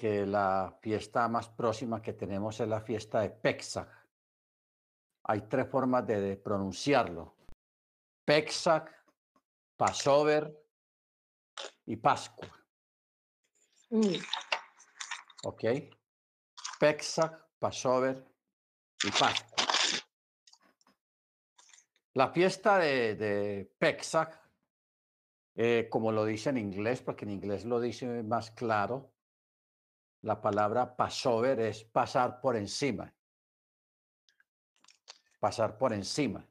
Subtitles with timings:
[0.00, 3.86] que la fiesta más próxima que tenemos es la fiesta de Pesach.
[5.24, 7.36] Hay tres formas de, de pronunciarlo.
[8.24, 8.88] Pesach,
[9.76, 10.58] Passover
[11.84, 12.48] y Pascua.
[13.90, 14.14] Mm,
[15.44, 15.64] ¿Ok?
[16.78, 18.26] Pesach, Passover
[19.04, 19.66] y Pascua.
[22.14, 23.70] La fiesta de, de
[25.56, 29.12] eh, como lo dice en inglés, porque en inglés lo dice más claro,
[30.22, 33.12] la palabra Passover es pasar por encima.
[35.38, 36.46] Pasar por encima.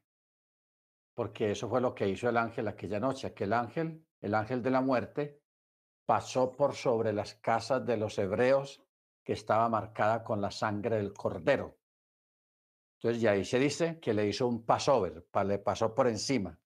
[1.13, 3.27] Porque eso fue lo que hizo el ángel aquella noche.
[3.27, 5.41] Aquel ángel, el ángel de la muerte,
[6.05, 8.81] pasó por sobre las casas de los hebreos
[9.23, 11.77] que estaba marcada con la sangre del cordero.
[12.95, 16.59] Entonces, ya ahí se dice que le hizo un passover, pa- le pasó por encima.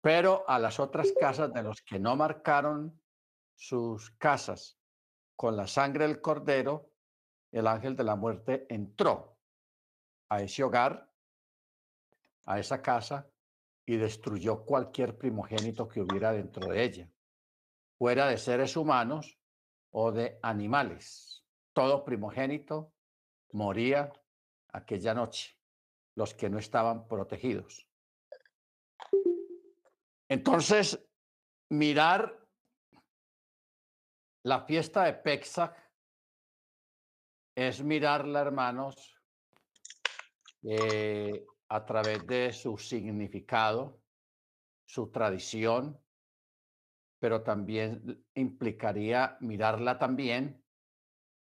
[0.00, 3.00] Pero a las otras casas de los que no marcaron
[3.54, 4.76] sus casas
[5.42, 6.92] con la sangre del cordero,
[7.50, 9.40] el ángel de la muerte entró
[10.28, 11.10] a ese hogar,
[12.44, 13.28] a esa casa,
[13.84, 17.10] y destruyó cualquier primogénito que hubiera dentro de ella,
[17.98, 19.36] fuera de seres humanos
[19.90, 21.44] o de animales.
[21.72, 22.92] Todo primogénito
[23.50, 24.12] moría
[24.68, 25.58] aquella noche,
[26.14, 27.88] los que no estaban protegidos.
[30.28, 31.04] Entonces,
[31.68, 32.41] mirar
[34.44, 35.72] la fiesta de Pesach
[37.54, 39.14] es mirarla, hermanos,
[40.62, 44.00] eh, a través de su significado,
[44.84, 45.98] su tradición,
[47.18, 50.64] pero también implicaría mirarla también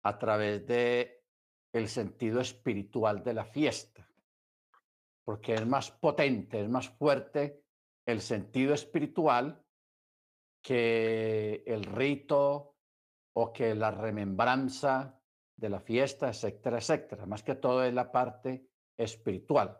[0.02, 1.24] a través de
[1.72, 4.06] el sentido espiritual de la fiesta,
[5.24, 7.62] porque es más potente, es más fuerte
[8.04, 9.64] el sentido espiritual
[10.62, 12.69] que el rito
[13.34, 15.20] o que la remembranza
[15.56, 17.26] de la fiesta, etcétera, etcétera.
[17.26, 19.78] Más que todo es la parte espiritual.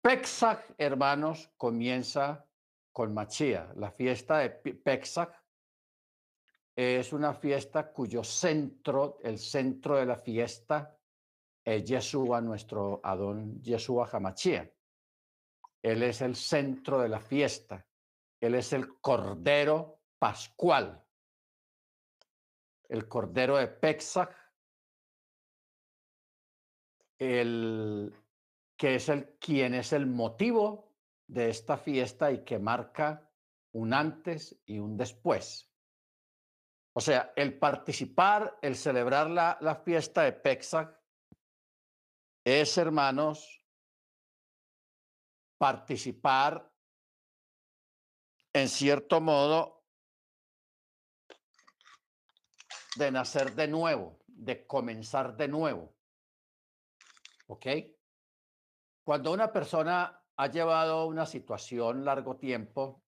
[0.00, 2.46] Pesach, hermanos, comienza
[2.92, 3.72] con Machía.
[3.76, 5.32] La fiesta de Pesach
[6.76, 10.98] es una fiesta cuyo centro, el centro de la fiesta,
[11.64, 14.70] es Yeshua, nuestro Adón Yeshua Hamachía.
[15.82, 17.86] Él es el centro de la fiesta.
[18.40, 21.03] Él es el Cordero Pascual.
[22.88, 24.30] El Cordero de Pesach,
[27.18, 28.14] el
[28.76, 30.92] que es el quien es el motivo
[31.26, 33.30] de esta fiesta y que marca
[33.72, 35.70] un antes y un después.
[36.96, 40.96] O sea, el participar, el celebrar la, fiesta de Pesach
[42.44, 43.64] es, hermanos,
[45.58, 46.70] participar
[48.52, 49.73] en cierto modo
[52.96, 55.94] de nacer de nuevo, de comenzar de nuevo.
[57.46, 57.66] ¿Ok?
[59.02, 63.02] Cuando una persona ha llevado una situación largo tiempo,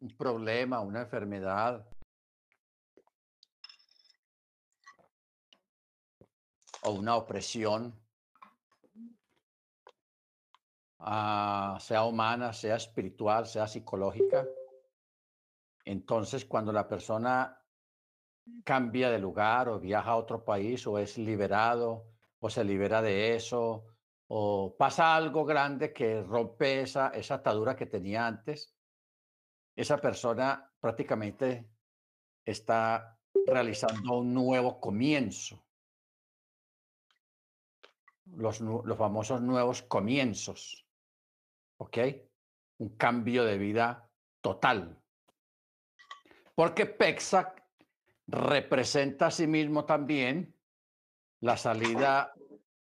[0.00, 1.86] un problema, una enfermedad,
[6.82, 7.98] o una opresión,
[10.98, 14.46] ah, sea humana, sea espiritual, sea psicológica,
[15.84, 17.59] entonces cuando la persona
[18.64, 22.06] cambia de lugar o viaja a otro país o es liberado
[22.40, 23.84] o se libera de eso
[24.32, 28.72] o pasa algo grande que rompe esa, esa atadura que tenía antes,
[29.74, 31.68] esa persona prácticamente
[32.44, 35.64] está realizando un nuevo comienzo.
[38.26, 40.86] Los, los famosos nuevos comienzos.
[41.78, 41.98] ¿Ok?
[42.78, 44.08] Un cambio de vida
[44.40, 44.96] total.
[46.54, 47.59] Porque Pesach
[48.30, 50.56] representa a sí mismo también
[51.40, 52.32] la salida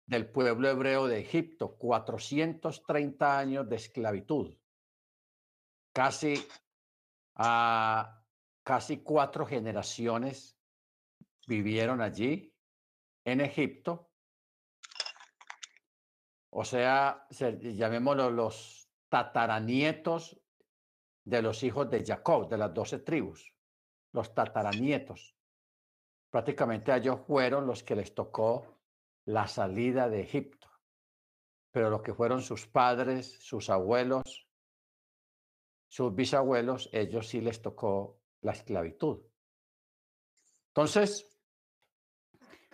[0.07, 4.59] del pueblo hebreo de Egipto, 430 años de esclavitud,
[5.93, 6.35] casi
[7.37, 8.23] a
[8.63, 10.59] casi cuatro generaciones
[11.47, 12.55] vivieron allí
[13.25, 14.11] en Egipto.
[16.51, 20.41] O sea, se- llamémoslo los tataranietos
[21.25, 23.55] de los hijos de Jacob, de las doce tribus,
[24.13, 25.35] los tataranietos.
[26.31, 28.81] Prácticamente a ellos fueron los que les tocó
[29.25, 30.69] la salida de Egipto.
[31.73, 34.49] Pero lo que fueron sus padres, sus abuelos,
[35.89, 39.21] sus bisabuelos, ellos sí les tocó la esclavitud.
[40.69, 41.29] Entonces,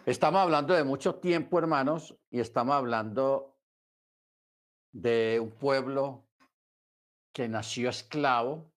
[0.04, 3.58] estamos hablando de mucho tiempo, hermanos, y estamos hablando
[4.92, 6.26] de un pueblo
[7.32, 8.72] que nació esclavo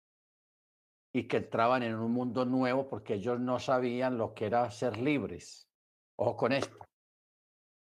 [1.12, 4.98] y que entraban en un mundo nuevo porque ellos no sabían lo que era ser
[4.98, 5.68] libres.
[6.16, 6.78] Ojo con esto.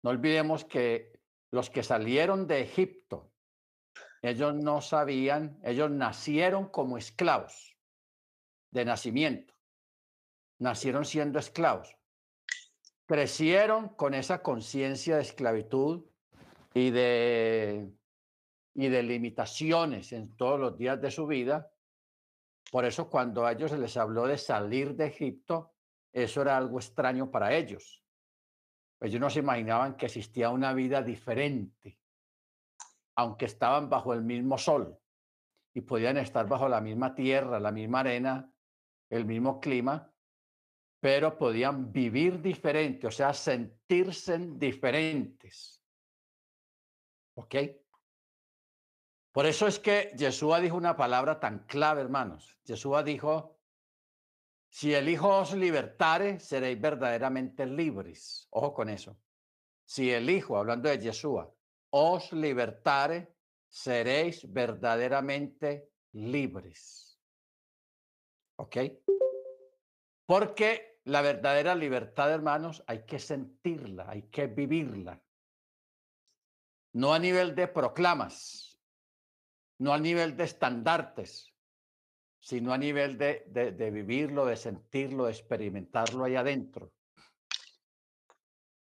[0.03, 1.19] No olvidemos que
[1.51, 3.31] los que salieron de Egipto,
[4.21, 7.77] ellos no sabían, ellos nacieron como esclavos
[8.71, 9.53] de nacimiento.
[10.59, 11.95] Nacieron siendo esclavos.
[13.05, 16.05] Crecieron con esa conciencia de esclavitud
[16.73, 17.93] y de,
[18.73, 21.71] y de limitaciones en todos los días de su vida
[22.75, 25.75] por eso cuando a ellos se les habló de salir de Egipto,
[26.11, 28.03] eso era algo extraño para ellos.
[28.99, 31.97] Ellos no se imaginaban que existía una vida diferente,
[33.15, 34.99] aunque estaban bajo el mismo sol
[35.73, 38.53] y podían estar bajo la misma tierra, la misma arena,
[39.09, 40.13] el mismo clima,
[40.99, 45.81] pero podían vivir diferente, o sea, sentirse diferentes.
[47.35, 47.55] ¿Ok?
[49.35, 52.57] Por eso es que Yeshua dijo una palabra tan clave, hermanos.
[52.63, 53.59] Yeshua dijo,
[54.69, 58.47] si el Hijo os libertare, seréis verdaderamente libres.
[58.51, 59.19] Ojo con eso.
[59.83, 61.53] Si el Hijo, hablando de Yeshua,
[61.89, 63.35] os libertare,
[63.67, 67.19] seréis verdaderamente libres.
[68.55, 68.77] ¿Ok?
[70.25, 75.21] Porque la verdadera libertad, hermanos, hay que sentirla, hay que vivirla.
[76.93, 78.64] No a nivel de proclamas,
[79.79, 81.53] no a nivel de estandartes,
[82.39, 86.93] sino a nivel de, de, vivirlo, de sentirlo, de experimentarlo ahí adentro.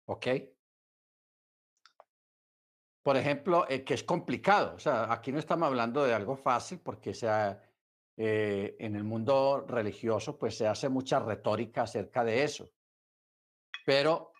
[0.07, 0.27] ¿Ok?
[3.03, 4.75] Por ejemplo, eh, que es complicado.
[4.75, 7.63] O sea, aquí no estamos hablando de algo fácil porque sea,
[8.17, 12.69] eh, en el mundo religioso pues se hace mucha retórica acerca de eso.
[13.87, 14.33] Pero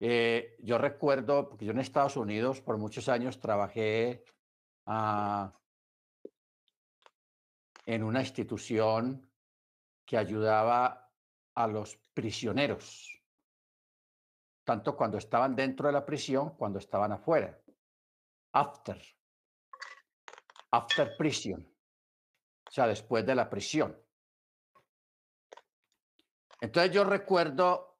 [0.00, 4.24] eh, yo recuerdo, porque yo en Estados Unidos por muchos años trabajé
[4.86, 5.59] a,
[7.90, 9.28] en una institución
[10.06, 11.10] que ayudaba
[11.56, 13.20] a los prisioneros,
[14.62, 17.60] tanto cuando estaban dentro de la prisión, cuando estaban afuera.
[18.52, 19.02] After.
[20.70, 21.66] After prison.
[22.68, 24.00] O sea, después de la prisión.
[26.60, 27.98] Entonces yo recuerdo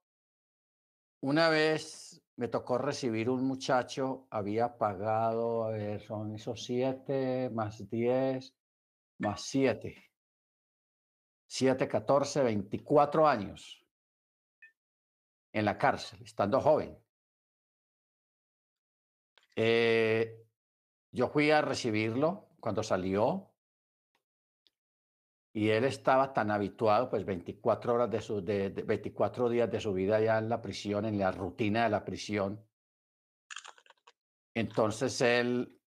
[1.19, 8.55] una vez me tocó recibir un muchacho, había pagado, ver, son esos siete más diez,
[9.21, 9.95] más 7.
[11.47, 13.85] 7, 14, 24 años
[15.53, 16.97] en la cárcel, estando joven.
[19.55, 20.45] Eh,
[21.11, 23.51] yo fui a recibirlo cuando salió
[25.53, 29.93] y él estaba tan habituado, pues 24 horas de su, de 24 días de su
[29.93, 32.65] vida ya en la prisión, en la rutina de la prisión.
[34.53, 35.80] Entonces él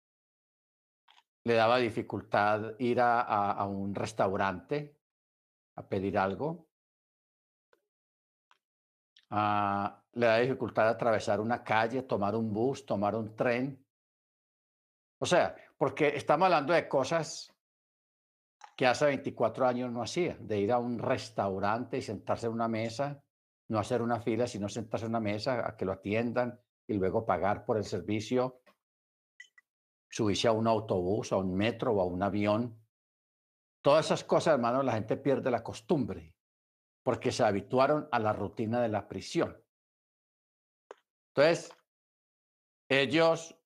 [1.46, 4.98] le daba dificultad ir a, un restaurante
[5.76, 6.68] a pedir algo.
[9.30, 13.84] Ah, le da dificultad atravesar una calle, tomar un bus, tomar un tren.
[15.20, 17.52] O sea, porque estamos hablando de cosas
[18.76, 22.68] que hace 24 años no hacía, de ir a un restaurante y sentarse en una
[22.68, 23.22] mesa,
[23.70, 27.26] no hacer una fila, sino sentarse en una mesa a que lo atiendan y luego
[27.26, 28.63] pagar por el servicio
[30.14, 32.80] subirse a un autobús, a un metro o a un avión.
[33.82, 36.36] Todas esas cosas, hermano, la gente pierde la costumbre
[37.02, 39.58] porque se habituaron a la rutina de la prisión.
[41.30, 41.76] Entonces,
[42.88, 43.60] ellos,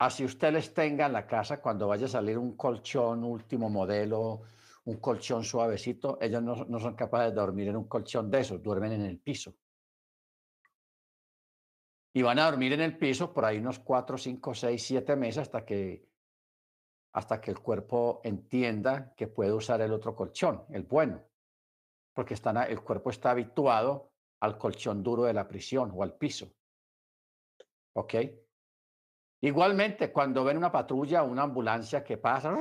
[0.00, 4.42] así usted les tenga en la casa, cuando vaya a salir un colchón último modelo,
[4.86, 8.60] un colchón suavecito, ellos no, no son capaces de dormir en un colchón de esos,
[8.60, 9.54] duermen en el piso
[12.16, 15.42] y van a dormir en el piso por ahí unos cuatro, cinco, seis, siete meses
[15.42, 16.08] hasta que,
[17.12, 21.22] hasta que el cuerpo entienda que puede usar el otro colchón, el bueno,
[22.14, 26.54] porque están, el cuerpo está habituado al colchón duro de la prisión o al piso.
[27.94, 28.14] ¿Ok?
[29.40, 32.56] Igualmente, cuando ven una patrulla o una ambulancia que pasa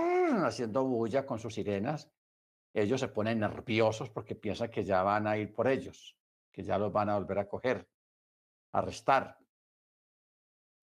[0.46, 2.12] haciendo bulla con sus sirenas,
[2.74, 6.18] ellos se ponen nerviosos porque piensan que ya van a ir por ellos,
[6.52, 7.88] que ya los van a volver a coger,
[8.72, 9.43] arrestar.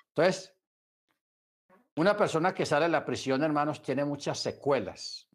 [0.10, 0.56] Entonces,
[1.96, 5.30] una persona que sale de la prisión, hermanos, tiene muchas secuelas.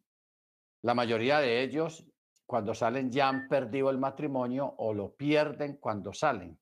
[0.83, 2.07] La mayoría de ellos,
[2.47, 6.59] cuando salen, ya han perdido el matrimonio o lo pierden cuando salen,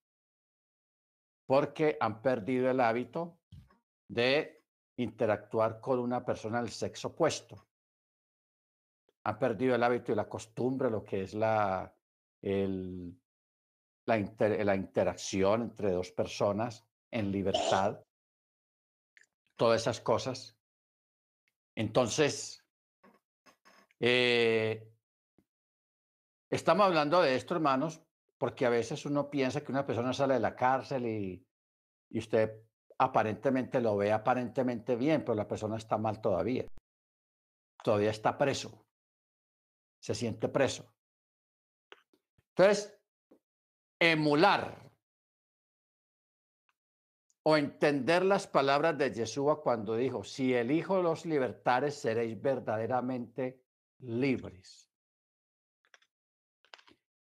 [1.47, 3.39] porque han perdido el hábito
[4.09, 4.65] de
[4.97, 7.69] interactuar con una persona del sexo opuesto.
[9.25, 11.95] Han perdido el hábito y la costumbre, lo que es la,
[12.43, 13.05] la,
[14.07, 18.03] la interacción entre dos personas en libertad,
[19.57, 20.57] todas esas cosas.
[21.77, 22.65] Entonces,
[24.01, 24.93] eh,
[26.53, 28.03] Estamos hablando de esto, hermanos,
[28.37, 31.47] porque a veces uno piensa que una persona sale de la cárcel y,
[32.11, 32.61] y usted
[32.99, 36.67] aparentemente lo ve aparentemente bien, pero la persona está mal todavía.
[37.83, 38.85] Todavía está preso.
[39.99, 40.93] Se siente preso.
[42.51, 43.01] Entonces,
[43.99, 44.92] emular
[47.45, 53.61] o entender las palabras de Yeshua cuando dijo, si el Hijo los libertares, seréis verdaderamente
[53.99, 54.89] libres.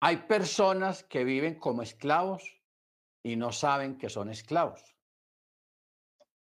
[0.00, 2.60] Hay personas que viven como esclavos
[3.22, 4.96] y no saben que son esclavos.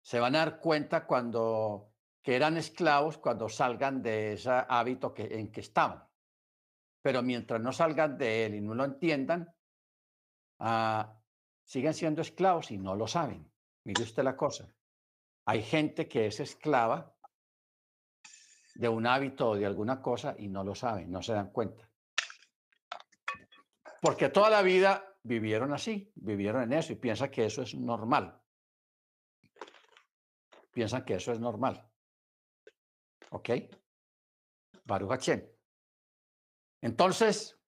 [0.02, 5.52] Se van a dar cuenta cuando que eran esclavos cuando salgan de ese hábito en
[5.52, 6.08] que estaban.
[7.02, 9.54] Pero mientras no salgan de él y no lo entiendan,
[10.60, 11.20] ah,
[11.64, 13.51] siguen siendo esclavos y no lo saben.
[13.84, 14.72] Mire usted la cosa.
[15.46, 17.16] Hay gente que es esclava
[18.76, 21.90] de un hábito o de alguna cosa y no lo saben, no se dan cuenta.
[24.02, 28.40] Porque toda la vida vivieron así, vivieron en eso y piensan que eso es normal.
[30.72, 31.88] Piensan que eso es normal.
[33.32, 33.50] ¿Ok?
[34.86, 35.30] Baruch
[36.82, 37.60] Entonces,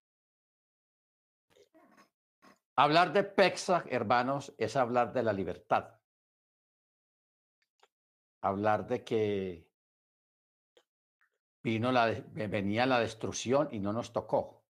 [2.75, 6.02] hablar de Pesach, hermanos, es hablar de la libertad
[8.43, 9.69] hablar de que
[11.63, 14.65] vino la, venía la destrucción y no nos tocó.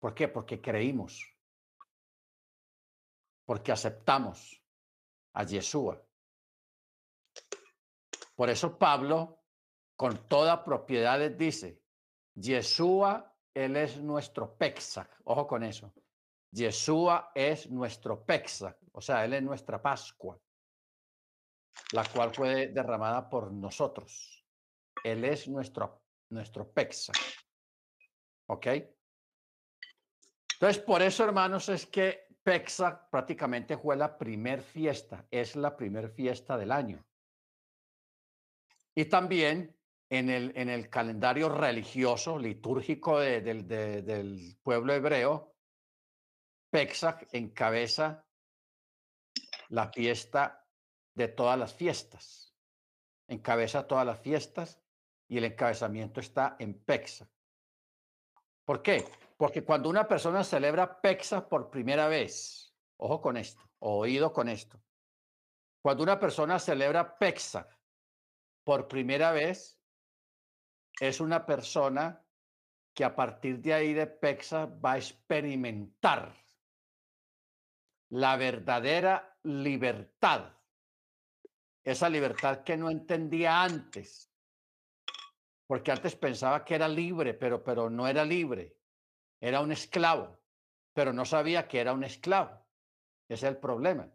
[0.00, 0.28] ¿Por qué?
[0.28, 1.30] Porque creímos,
[3.44, 4.62] porque aceptamos
[5.34, 6.02] a Yeshua.
[8.34, 9.44] Por eso Pablo,
[9.94, 11.82] con toda propiedad, dice,
[12.34, 15.20] Yeshua, Él es nuestro Pexac.
[15.24, 15.92] Ojo con eso.
[16.50, 20.40] Yeshua es nuestro Pexac, o sea, Él es nuestra Pascua
[21.94, 24.44] la cual fue derramada por nosotros.
[25.04, 27.12] Él es nuestro, nuestro pexa.
[28.48, 28.66] ¿Ok?
[30.54, 36.10] Entonces, por eso, hermanos, es que Pexa prácticamente fue la primer fiesta, es la primer
[36.10, 37.06] fiesta del año.
[38.96, 39.76] Y también
[40.10, 45.54] en el, en el calendario religioso, litúrgico del pueblo hebreo,
[46.70, 48.26] Pesach encabeza
[49.68, 50.63] la fiesta
[51.14, 52.54] de todas las fiestas.
[53.28, 54.80] Encabeza todas las fiestas
[55.28, 57.28] y el encabezamiento está en Pexa.
[58.64, 59.04] ¿Por qué?
[59.36, 64.82] Porque cuando una persona celebra Pexa por primera vez, ojo con esto, oído con esto,
[65.82, 67.68] cuando una persona celebra Pexa
[68.64, 69.78] por primera vez,
[71.00, 72.24] es una persona
[72.94, 76.34] que a partir de ahí de Pexa va a experimentar
[78.10, 80.54] la verdadera libertad
[81.84, 84.30] esa libertad que no entendía antes,
[85.66, 88.76] porque antes pensaba que era libre, pero, pero no era libre,
[89.40, 90.38] era un esclavo,
[90.94, 92.64] pero no sabía que era un esclavo.
[93.28, 94.08] Es el problema.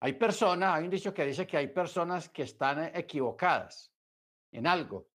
[0.00, 3.92] Hay personas, hay un dicho que dice que hay personas que están equivocadas
[4.52, 5.08] en algo,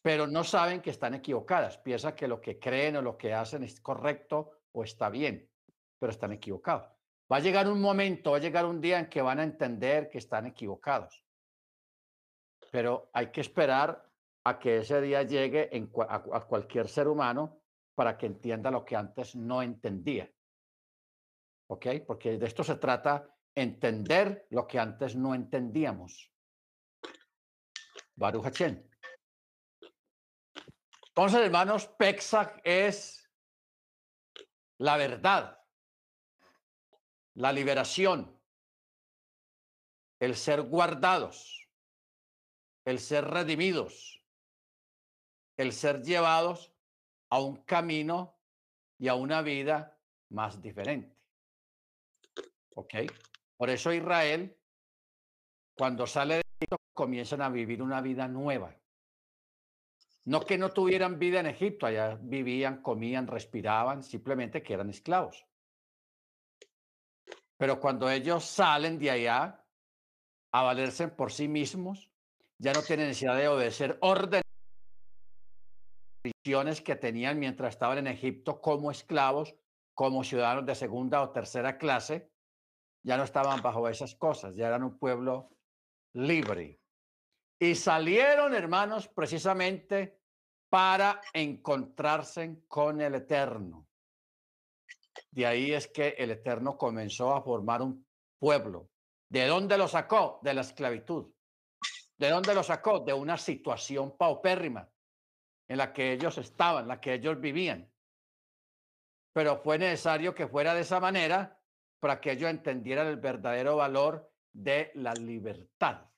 [0.00, 1.78] pero no saben que están equivocadas.
[1.78, 5.50] Piensan que lo que creen o lo que hacen es correcto o está bien,
[5.98, 6.95] pero están equivocados.
[7.30, 10.08] Va a llegar un momento, va a llegar un día en que van a entender
[10.08, 11.24] que están equivocados.
[12.70, 14.08] Pero hay que esperar
[14.44, 15.70] a que ese día llegue
[16.08, 17.60] a, cualquier ser humano
[17.96, 20.30] para que entienda lo que antes no entendía.
[21.68, 21.86] ¿Ok?
[22.06, 26.32] Porque de esto se trata, entender lo que antes no entendíamos.
[28.14, 28.60] Baruch
[31.08, 33.28] Entonces, hermanos, Pexac es
[34.78, 35.65] la verdad
[37.36, 38.34] la liberación,
[40.18, 41.68] el ser guardados,
[42.84, 44.22] el ser redimidos,
[45.58, 46.72] el ser llevados
[47.28, 48.38] a un camino
[48.98, 49.98] y a una vida
[50.30, 51.14] más diferente.
[52.74, 52.94] ¿Ok?
[53.56, 54.56] Por eso Israel,
[55.76, 58.74] cuando sale de Egipto, comienzan a vivir una vida nueva.
[60.24, 65.45] No que no tuvieran vida en Egipto, allá vivían, comían, respiraban, simplemente que eran esclavos.
[67.56, 69.64] Pero cuando ellos salen de allá
[70.52, 72.10] a valerse por sí mismos,
[72.58, 74.42] ya no tienen necesidad de obedecer órdenes
[76.84, 79.54] que tenían mientras estaban en Egipto como esclavos,
[79.94, 82.30] como ciudadanos de segunda o tercera clase,
[83.02, 85.50] ya no estaban bajo esas cosas, ya eran un pueblo
[86.12, 86.80] libre.
[87.58, 90.18] Y salieron, hermanos, precisamente
[90.68, 93.86] para encontrarse con el Eterno.
[95.36, 98.06] De ahí es que el Eterno comenzó a formar un
[98.38, 98.88] pueblo.
[99.28, 100.40] ¿De dónde lo sacó?
[100.42, 101.30] De la esclavitud.
[102.16, 103.00] ¿De dónde lo sacó?
[103.00, 104.90] De una situación paupérrima.
[105.68, 107.92] en la que ellos estaban, en la que ellos vivían.
[109.34, 111.60] Pero fue necesario que fuera de esa manera
[112.00, 116.08] para que ellos entendieran el verdadero valor de la libertad.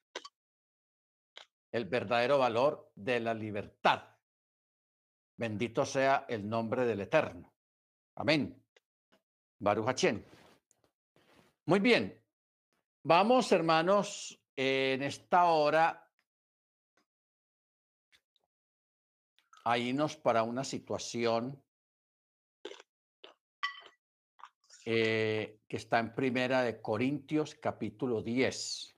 [1.72, 4.04] El verdadero valor de la libertad.
[5.36, 7.52] Bendito sea el nombre del Eterno.
[8.14, 8.62] Amén.
[9.58, 10.04] Baruch
[11.66, 12.22] Muy bien.
[13.02, 16.08] Vamos, hermanos, en esta hora
[19.64, 21.62] a irnos para una situación
[24.84, 28.97] eh, que está en Primera de Corintios, capítulo 10.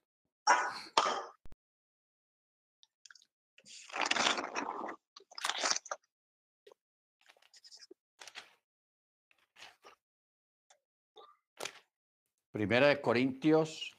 [12.52, 13.96] Primera de Corintios.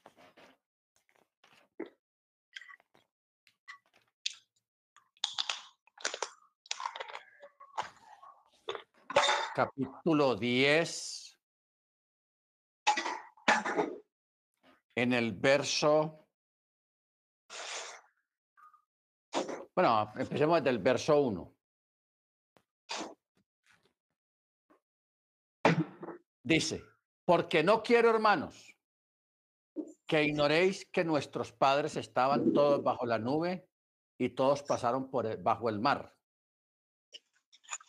[9.55, 11.39] Capítulo 10,
[14.95, 16.27] en el verso,
[19.75, 21.55] bueno, empecemos desde el verso 1.
[26.43, 26.90] Dice,
[27.25, 28.75] porque no quiero, hermanos,
[30.05, 33.69] que ignoréis que nuestros padres estaban todos bajo la nube
[34.17, 36.15] y todos pasaron por bajo el mar.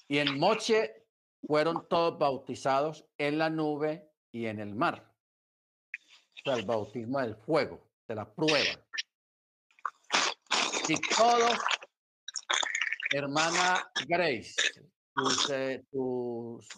[0.08, 1.06] Y en Moche
[1.46, 5.12] fueron todos bautizados en la nube y en el mar.
[5.90, 8.84] O sea, el bautismo del fuego, de la prueba.
[10.88, 11.58] Y todos,
[13.12, 14.54] hermana Grace,
[15.90, 16.68] tus,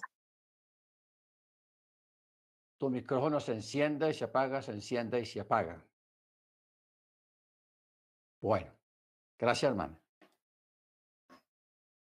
[2.85, 5.83] tu micrófono se enciende y se apaga, se enciende y se apaga.
[8.43, 8.71] Bueno,
[9.39, 9.99] gracias, hermana.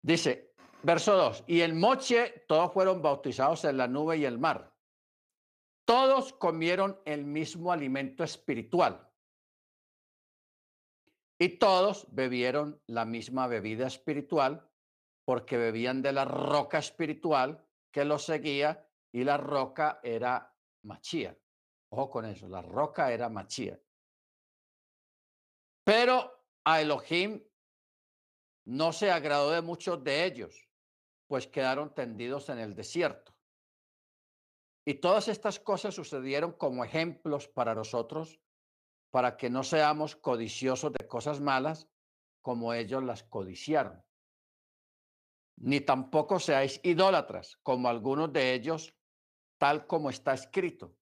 [0.02, 1.44] Dice, Verso 2.
[1.46, 4.76] Y en Moche todos fueron bautizados en la nube y el mar.
[5.86, 9.08] Todos comieron el mismo alimento espiritual.
[11.38, 14.68] Y todos bebieron la misma bebida espiritual
[15.26, 20.51] porque bebían de la roca espiritual que los seguía y la roca era
[20.84, 21.38] Machía.
[21.90, 23.80] Ojo con eso, la roca era Machía.
[25.84, 27.44] Pero a Elohim
[28.66, 30.72] no se agradó de muchos de ellos
[31.32, 33.34] pues quedaron tendidos en el desierto.
[34.86, 38.42] Y todas estas cosas sucedieron como ejemplos para nosotros,
[39.12, 41.88] para que no seamos codiciosos de cosas malas
[42.42, 44.04] como ellos las codiciaron.
[45.56, 48.94] Ni tampoco seáis idólatras, como algunos de ellos,
[49.62, 50.98] tal como está escrito.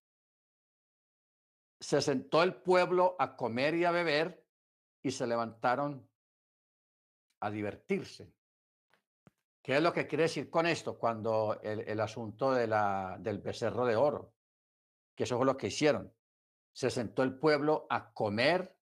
[1.79, 4.45] Se sentó el pueblo a comer y a beber
[5.01, 6.05] y se levantaron
[7.39, 8.33] a divertirse.
[9.63, 10.99] ¿Qué es lo que quiere decir con esto?
[10.99, 14.33] Cuando el, asunto del becerro de oro,
[15.15, 16.13] que eso fue lo que hicieron.
[16.73, 18.77] Se sentó el pueblo a comer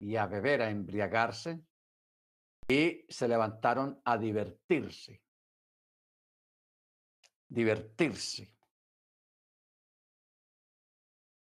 [0.00, 1.64] y a beber, a embriagarse,
[2.68, 5.22] y se levantaron a divertirse.
[7.48, 8.53] Divertirse.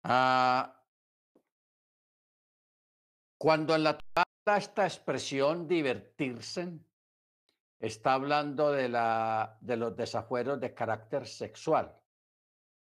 [0.04, 0.82] Ah,
[3.38, 6.80] cuando en la tabla esta expresión divertirse,
[7.80, 11.96] está hablando de, la, de los desafueros de carácter sexual.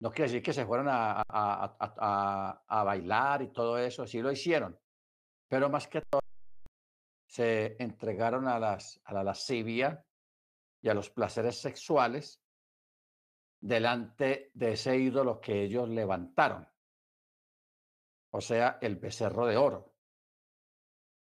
[0.01, 4.79] No quiere decir que se fueron a, a, bailar y todo eso, sí lo hicieron,
[5.49, 6.21] pero más que todo
[7.27, 10.05] se entregaron a, las, a la lascivia
[10.81, 12.41] y a los placeres sexuales
[13.61, 16.69] delante de ese ídolo que ellos levantaron,
[18.37, 19.95] o sea, el becerro de oro.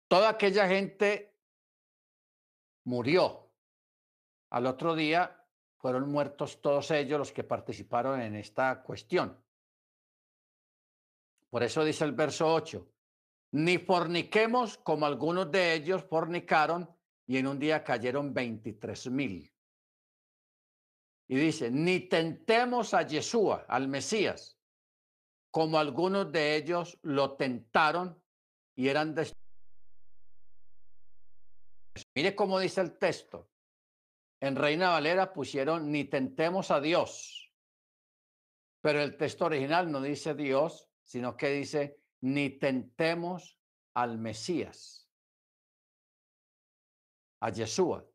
[0.10, 1.40] Toda aquella gente
[2.84, 3.50] murió
[4.50, 5.42] al otro día
[5.78, 9.42] fueron muertos todos ellos los que participaron en esta cuestión.
[11.50, 12.86] Por eso dice el verso 8,
[13.52, 16.94] ni forniquemos como algunos de ellos fornicaron
[17.26, 19.54] y en un día cayeron 23 mil.
[21.30, 24.57] Y dice, ni tentemos a Yeshua, al Mesías,
[25.58, 28.22] como algunos de ellos lo tentaron
[28.76, 29.44] y eran destruidos.
[32.14, 33.50] Mire cómo dice el texto.
[34.40, 37.52] En Reina Valera pusieron ni tentemos a Dios.
[38.82, 43.58] Pero el texto original no dice Dios, sino que dice ni tentemos
[43.96, 45.10] al Mesías,
[47.40, 48.06] a Yeshua,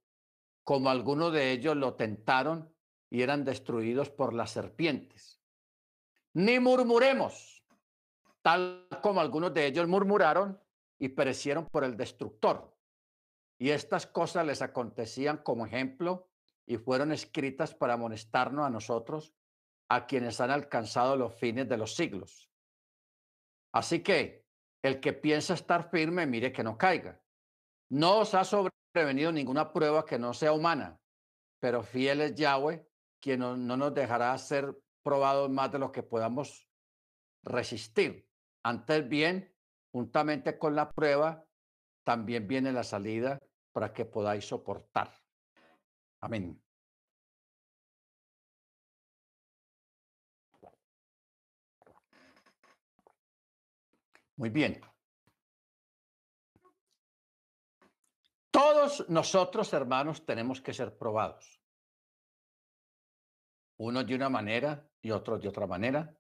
[0.62, 2.72] como algunos de ellos lo tentaron
[3.10, 5.41] y eran destruidos por las serpientes.
[6.34, 7.62] Ni murmuremos,
[8.42, 10.60] tal como algunos de ellos murmuraron
[10.98, 12.74] y perecieron por el destructor.
[13.58, 16.28] Y estas cosas les acontecían como ejemplo
[16.66, 19.34] y fueron escritas para amonestarnos a nosotros,
[19.88, 22.48] a quienes han alcanzado los fines de los siglos.
[23.72, 24.46] Así que
[24.82, 27.20] el que piensa estar firme, mire que no caiga.
[27.90, 30.98] No os ha sobrevenido ninguna prueba que no sea humana,
[31.60, 32.86] pero fiel es Yahweh,
[33.20, 36.68] quien no, no nos dejará ser probados más de lo que podamos
[37.42, 38.28] resistir.
[38.62, 39.54] Antes bien,
[39.90, 41.44] juntamente con la prueba,
[42.04, 43.38] también viene la salida
[43.72, 45.12] para que podáis soportar.
[46.20, 46.60] Amén.
[54.36, 54.80] Muy bien.
[58.50, 61.61] Todos nosotros, hermanos, tenemos que ser probados.
[63.82, 66.16] Unos de una manera y otros de otra manera,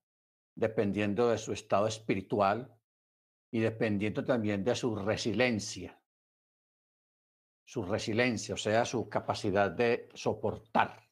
[0.52, 2.76] dependiendo de su estado espiritual
[3.52, 5.96] y dependiendo también de su resiliencia.
[7.64, 11.08] Su resiliencia, o sea, su capacidad de soportar.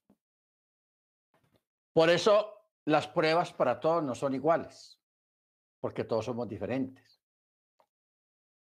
[1.93, 5.01] Por eso las pruebas para todos no son iguales,
[5.79, 7.23] porque todos somos diferentes.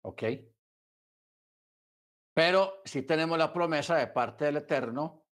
[0.03, 0.23] ¿Ok?
[2.35, 5.28] Pero si tenemos la promesa de parte del Eterno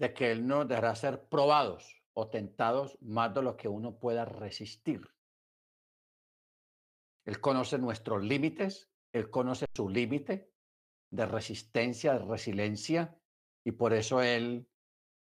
[0.00, 4.24] de que Él nos dejará ser probados o tentados más de lo que uno pueda
[4.24, 5.02] resistir.
[7.26, 10.54] Él conoce nuestros límites, Él conoce su límite
[11.10, 13.14] de resistencia, de resiliencia,
[13.62, 14.66] y por eso Él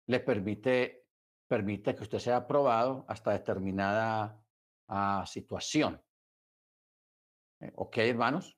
[0.06, 1.08] le permite,
[1.48, 4.40] permite que usted sea probado hasta determinada
[4.88, 6.00] uh, situación.
[7.60, 8.56] Eh, ¿Ok, hermanos?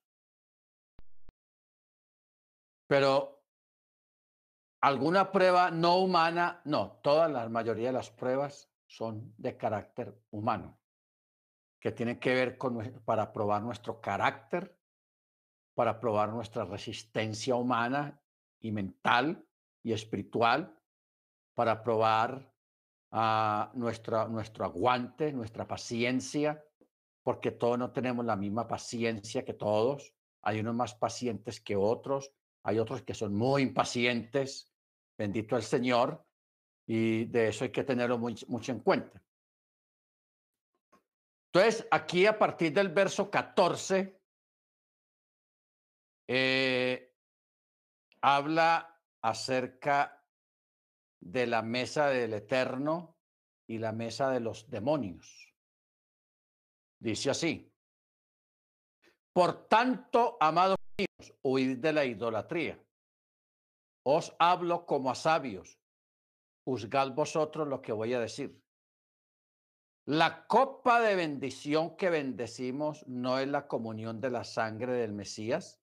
[2.87, 3.40] Pero
[4.81, 10.79] alguna prueba no humana, no, toda la mayoría de las pruebas son de carácter humano,
[11.79, 14.77] que tienen que ver con para probar nuestro carácter,
[15.75, 18.21] para probar nuestra resistencia humana
[18.61, 19.47] y mental
[19.83, 20.77] y espiritual,
[21.55, 22.53] para probar
[23.13, 26.65] uh, nuestra, nuestro aguante, nuestra paciencia,
[27.23, 30.15] porque todos no tenemos la misma paciencia que todos.
[30.43, 34.70] Hay unos más pacientes que otros, hay otros que son muy impacientes,
[35.21, 36.25] bendito el Señor,
[36.87, 39.23] y de eso hay que tenerlo mucho en cuenta.
[41.53, 44.19] Entonces, aquí a partir del verso 14,
[46.27, 47.15] eh,
[48.23, 50.25] habla acerca
[51.21, 53.19] de la mesa del Eterno
[53.69, 55.55] y la mesa de los demonios.
[56.99, 57.71] Dice así,
[59.35, 60.79] por tanto, amados
[61.43, 62.83] huid de la idolatría.
[64.03, 65.79] Os hablo como a sabios.
[66.65, 68.63] Juzgad vosotros lo que voy a decir.
[70.07, 75.81] La copa de bendición que bendecimos no es la comunión de la sangre del Mesías.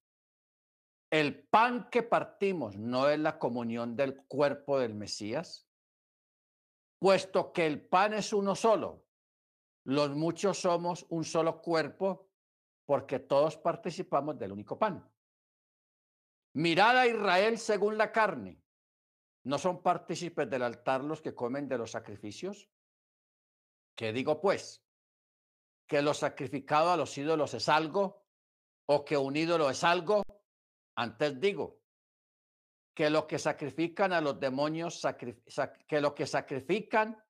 [1.10, 5.70] El pan que partimos no es la comunión del cuerpo del Mesías.
[7.00, 9.08] Puesto que el pan es uno solo,
[9.88, 12.28] los muchos somos un solo cuerpo
[12.86, 15.10] porque todos participamos del único pan.
[16.58, 18.60] Mirad a Israel según la carne.
[19.44, 22.68] ¿No son partícipes del altar los que comen de los sacrificios?
[23.96, 24.84] ¿Qué digo pues?
[25.86, 28.26] ¿Que lo sacrificado a los ídolos es algo?
[28.88, 30.24] ¿O que un ídolo es algo?
[30.96, 31.80] Antes digo
[32.96, 35.06] que lo que sacrifican a los demonios,
[35.88, 37.24] que lo que sacrifican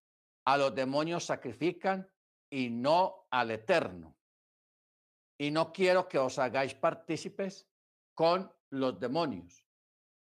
[0.46, 2.10] a los demonios sacrifican
[2.50, 4.16] y no al eterno.
[5.38, 7.68] Y no quiero que os hagáis partícipes
[8.14, 9.66] con los demonios,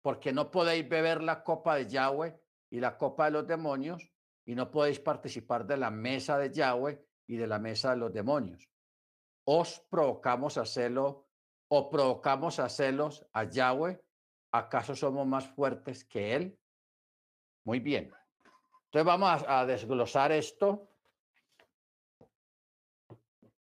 [0.02, 4.12] porque no podéis beber la copa de Yahweh y la copa de los demonios,
[4.46, 8.12] y no podéis participar de la mesa de Yahweh y de la mesa de los
[8.12, 8.68] demonios.
[9.46, 11.28] Os provocamos a hacerlo
[11.68, 14.02] o provocamos a hacerlos a Yahweh.
[14.52, 16.60] ¿Acaso somos más fuertes que Él?
[17.64, 18.12] Muy bien.
[18.86, 20.90] Entonces vamos a desglosar esto.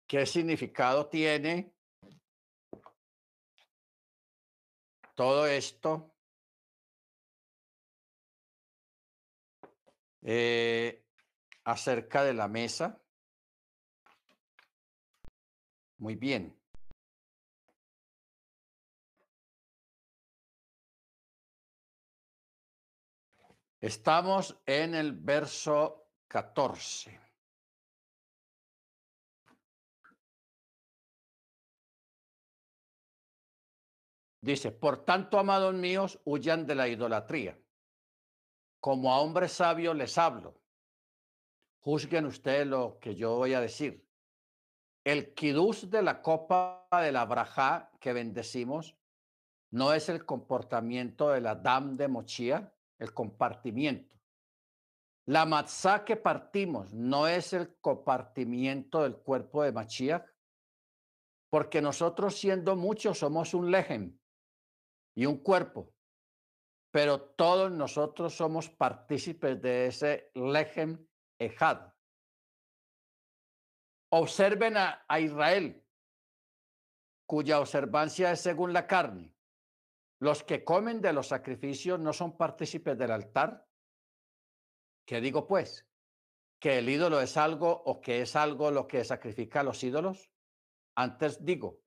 [0.07, 1.73] ¿Qué significado tiene
[5.19, 6.15] todo esto
[10.21, 11.03] eh,
[11.65, 13.01] acerca de la mesa.
[15.97, 16.57] Muy bien.
[23.81, 27.28] Estamos en el verso 14.
[34.41, 37.59] Dice, por tanto, amados míos, huyan de la idolatría.
[38.79, 40.61] Como a hombres sabios les hablo.
[41.81, 44.07] Juzguen ustedes lo que yo voy a decir.
[45.03, 48.95] El kidús de la copa de la brajá que bendecimos
[49.71, 54.17] no es el comportamiento de la dam de Mochía, el compartimiento.
[55.25, 60.25] La matzá que partimos no es el compartimiento del cuerpo de Machiach,
[61.49, 64.18] porque nosotros siendo muchos somos un lejem
[65.19, 65.93] y un cuerpo,
[66.91, 71.05] pero todos nosotros somos partícipes de ese lejem
[71.37, 71.93] ejad.
[74.13, 75.85] Observen a, a Israel,
[77.27, 79.35] cuya observancia es según la carne.
[80.21, 83.67] Los que comen de los sacrificios no son partícipes del altar.
[85.05, 85.85] ¿Qué digo pues?
[86.61, 90.31] ¿Que el ídolo es algo o que es algo lo que sacrifica a los ídolos?
[90.95, 91.81] Antes digo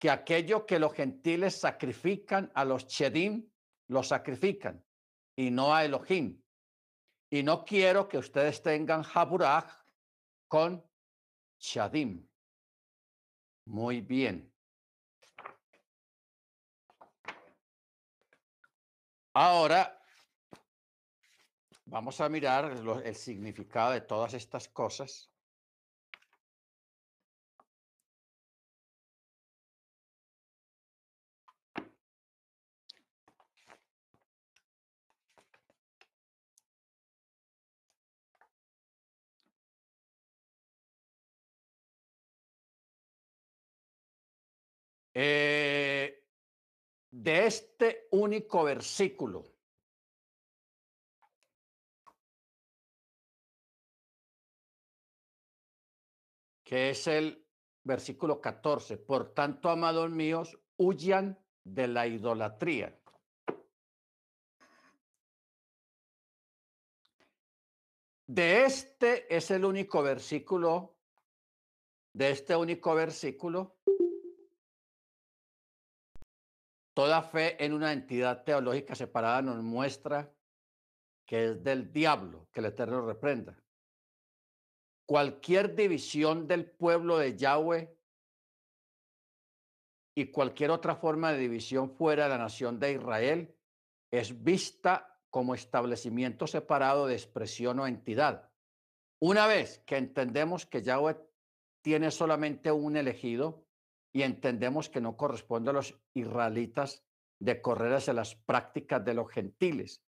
[0.00, 3.46] que aquello que los gentiles sacrifican a los chedim,
[3.88, 4.82] lo sacrifican
[5.36, 6.42] y no a Elohim.
[7.28, 9.84] Y no quiero que ustedes tengan Haburach
[10.48, 10.82] con
[11.58, 12.26] Shadim.
[13.66, 14.50] Muy bien.
[19.34, 20.02] Ahora
[21.84, 22.72] vamos a mirar
[23.04, 25.30] el significado de todas estas cosas.
[47.20, 49.44] De este único versículo.
[56.64, 57.44] que es el
[57.82, 58.96] versículo 14.
[58.96, 62.96] Por tanto, amados míos, huyan de la idolatría.
[68.28, 70.96] De este es el único versículo,
[72.14, 73.80] de este único versículo,
[77.00, 80.30] Toda fe en una entidad teológica separada nos muestra
[81.24, 83.58] que es del diablo, que el Eterno reprenda.
[85.06, 87.96] Cualquier división del pueblo de Yahweh
[90.14, 93.56] y cualquier otra forma de división fuera de la nación de Israel
[94.10, 98.50] es vista como establecimiento separado de expresión o entidad.
[99.20, 101.16] Una vez que entendemos que Yahweh
[101.80, 103.69] tiene solamente un elegido,
[104.12, 107.04] y entendemos que no corresponde a los israelitas
[107.38, 110.02] de correr hacia las prácticas de los gentiles,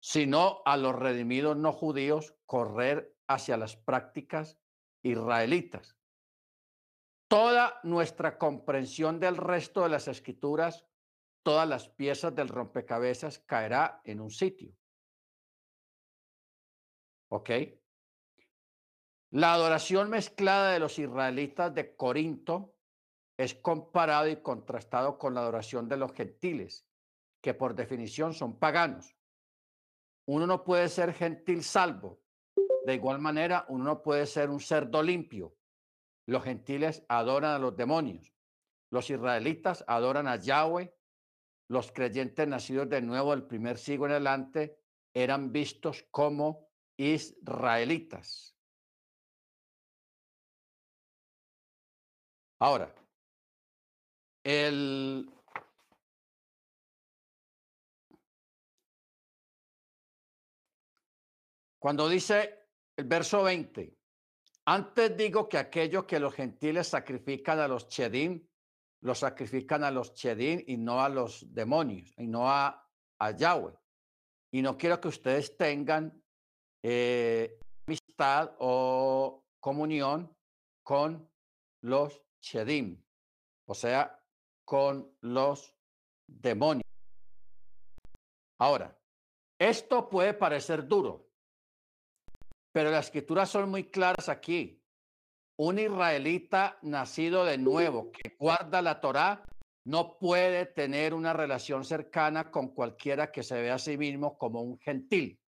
[0.00, 4.58] sino a los redimidos no judíos correr hacia las prácticas
[5.02, 5.96] israelitas.
[7.28, 10.86] Toda nuestra comprensión del resto de las escrituras,
[11.42, 14.72] todas las piezas del rompecabezas caerá en un sitio.
[17.28, 17.50] ¿Ok?
[19.30, 22.75] La adoración mezclada de los israelitas de Corinto
[23.36, 26.86] es comparado y contrastado con la adoración de los gentiles,
[27.42, 29.14] que por definición son paganos.
[30.26, 32.20] Uno no puede ser gentil salvo.
[32.84, 35.56] De igual manera, uno no puede ser un cerdo limpio.
[36.26, 38.32] Los gentiles adoran a los demonios.
[38.90, 40.92] Los israelitas adoran a Yahweh.
[41.68, 44.80] Los creyentes nacidos de nuevo del primer siglo en adelante
[45.14, 48.56] eran vistos como israelitas.
[52.58, 52.94] Ahora,
[54.46, 55.28] el,
[61.80, 63.92] cuando dice el verso 20,
[64.66, 68.46] antes digo que aquellos que los gentiles sacrifican a los chedim,
[69.00, 73.74] los sacrifican a los chedim y no a los demonios, y no a, a Yahweh.
[74.52, 76.22] Y no quiero que ustedes tengan
[76.84, 80.32] eh, amistad o comunión
[80.84, 81.28] con
[81.80, 83.02] los chedim,
[83.64, 84.15] o sea,
[84.66, 85.74] con los
[86.26, 86.82] demonios.
[88.58, 88.98] Ahora,
[89.58, 91.30] esto puede parecer duro,
[92.72, 94.82] pero las escrituras son muy claras aquí.
[95.58, 99.42] Un israelita nacido de nuevo que guarda la Torá
[99.84, 104.62] no puede tener una relación cercana con cualquiera que se vea a sí mismo como
[104.62, 105.40] un gentil.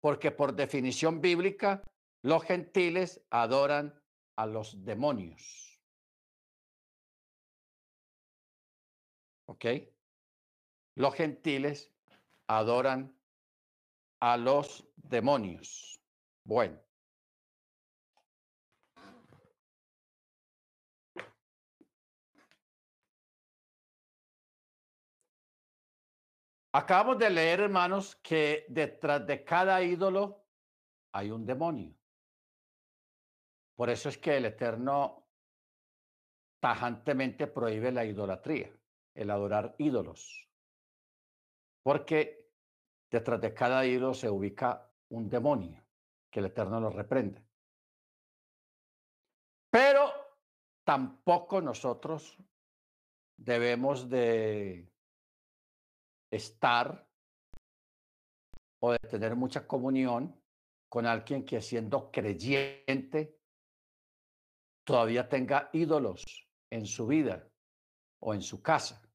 [0.00, 1.82] Porque por definición bíblica,
[2.22, 3.98] los gentiles adoran
[4.36, 5.67] a los demonios.
[9.48, 9.64] ¿Ok?
[10.94, 11.90] Los gentiles
[12.48, 13.18] adoran
[14.20, 15.98] a los demonios.
[16.44, 16.78] Bueno.
[26.72, 30.44] Acabamos de leer, hermanos, que detrás de cada ídolo
[31.12, 31.96] hay un demonio.
[33.74, 35.26] Por eso es que el Eterno
[36.60, 38.77] tajantemente prohíbe la idolatría.
[39.18, 40.48] El adorar ídolos.
[41.82, 42.52] Porque
[43.10, 45.84] detrás de cada ídolo se ubica un demonio
[46.30, 47.44] que el Eterno lo reprende.
[49.70, 50.10] Pero
[50.84, 52.38] tampoco nosotros
[53.36, 54.88] debemos de
[56.30, 57.08] estar
[58.80, 60.40] o de tener mucha comunión
[60.88, 63.40] con alguien que siendo creyente
[64.84, 66.24] todavía tenga ídolos
[66.70, 67.50] en su vida
[68.20, 69.07] o en su casa.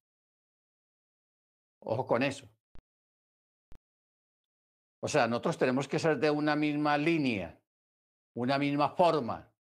[1.85, 2.47] Ojo con eso.
[5.01, 7.59] O sea, nosotros tenemos que ser de una misma línea,
[8.35, 9.53] una misma forma,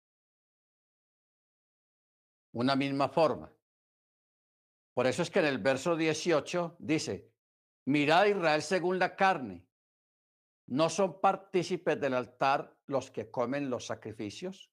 [2.53, 3.51] una misma forma.
[4.93, 7.33] Por eso es que en el verso 18 dice,
[7.85, 9.65] mirad Israel según la carne,
[10.67, 14.71] ¿no son partícipes del altar los que comen los sacrificios?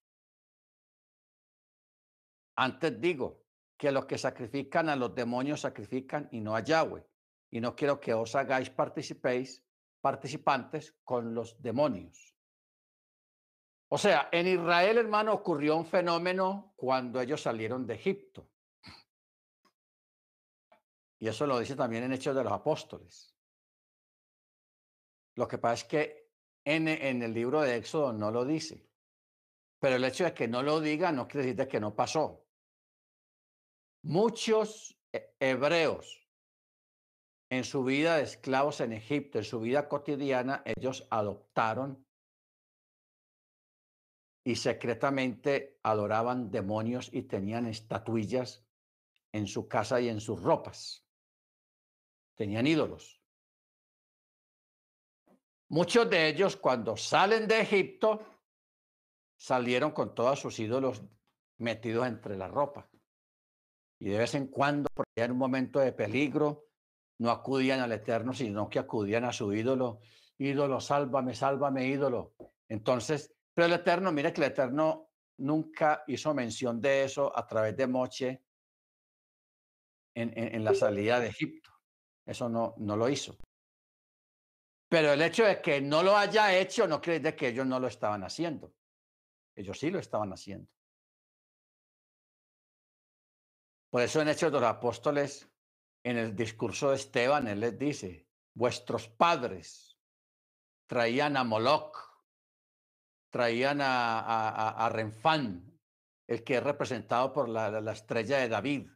[2.57, 3.43] Antes digo
[3.79, 7.07] que los que sacrifican a los demonios sacrifican y no a Yahweh.
[7.51, 9.65] Y no quiero que os hagáis participéis,
[10.01, 12.35] participantes con los demonios.
[13.91, 18.51] O sea, en Israel, hermano, ocurrió un fenómeno cuando ellos salieron de Egipto.
[21.19, 23.35] Y eso lo dice también en Hechos de los Apóstoles.
[25.37, 26.31] Lo que pasa es que
[26.65, 28.87] en, en, el libro de Éxodo no lo dice.
[29.81, 32.45] Pero el hecho de que no lo diga no quiere decir que no pasó.
[34.03, 34.97] Muchos
[35.41, 36.18] hebreos
[37.51, 42.07] en su vida de esclavos en Egipto, en su vida cotidiana, ellos adoptaron
[44.45, 48.67] y secretamente adoraban demonios y tenían estatuillas
[49.33, 51.07] en su casa y en sus ropas.
[52.35, 53.21] Tenían ídolos.
[55.69, 58.25] Muchos de ellos cuando salen de Egipto
[59.37, 61.03] salieron con todos sus ídolos
[61.59, 62.91] metidos entre la ropa.
[64.01, 66.68] Y de vez en cuando, porque en un momento de peligro,
[67.19, 70.01] no acudían al Eterno, sino que acudían a su ídolo.
[70.39, 72.35] Ídolo, sálvame, sálvame, ídolo.
[72.69, 77.77] Entonces, pero el Eterno, mire que el Eterno nunca hizo mención de eso a través
[77.77, 78.45] de Moche
[80.15, 81.71] en, la salida de Egipto.
[82.25, 83.37] Eso no, no lo hizo.
[84.89, 87.79] Pero el hecho de que no lo haya hecho no quiere decir que ellos no
[87.79, 88.75] lo estaban haciendo.
[89.55, 90.71] Ellos sí lo estaban haciendo.
[93.91, 95.49] Por eso en Hechos de los Apóstoles,
[96.09, 99.99] en el discurso de Esteban, él les dice, vuestros padres
[100.87, 101.99] traían a Moloch,
[103.31, 105.79] traían a, a, Renfán,
[106.27, 108.89] el que es representado por la, la, estrella de David,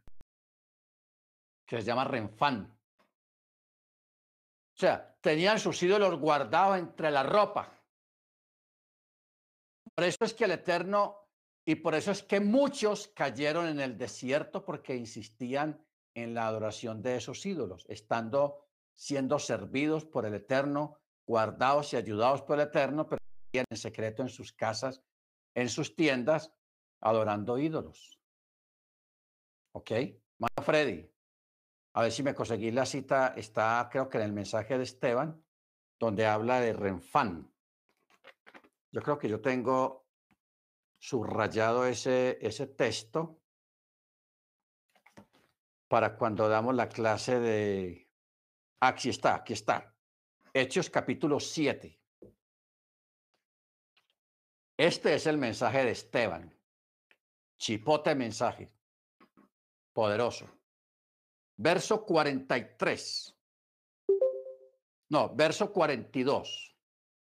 [1.67, 2.75] que se llama Renfán.
[4.75, 7.79] O sea, tenían sus ídolos guardados entre la ropa.
[9.95, 11.29] Por eso es que el Eterno
[11.67, 15.79] y por eso es que muchos cayeron en el desierto porque insistían
[16.15, 22.43] en la adoración de esos ídolos, estando siendo servidos por el Eterno, guardados y ayudados
[22.43, 23.21] por el Eterno, pero
[23.53, 25.03] en secreto en sus casas,
[25.55, 26.53] en sus tiendas,
[27.01, 28.19] adorando ídolos.
[29.73, 29.91] ¿Ok?
[30.39, 31.11] Mano Freddy,
[31.95, 35.43] a ver si me conseguí la cita, está creo que en el mensaje de Esteban,
[35.99, 37.53] donde habla de Renfán.
[38.91, 40.07] Yo creo que yo tengo
[40.99, 43.42] subrayado ese, ese texto
[45.93, 48.09] para cuando damos la clase de...
[48.81, 49.95] Aquí está, aquí está.
[50.55, 52.01] Hechos capítulo 7.
[54.79, 56.59] Este es el mensaje de Esteban.
[57.59, 58.73] Chipote mensaje.
[59.93, 60.49] Poderoso.
[61.59, 63.37] Verso 43.
[65.11, 66.75] No, verso 42.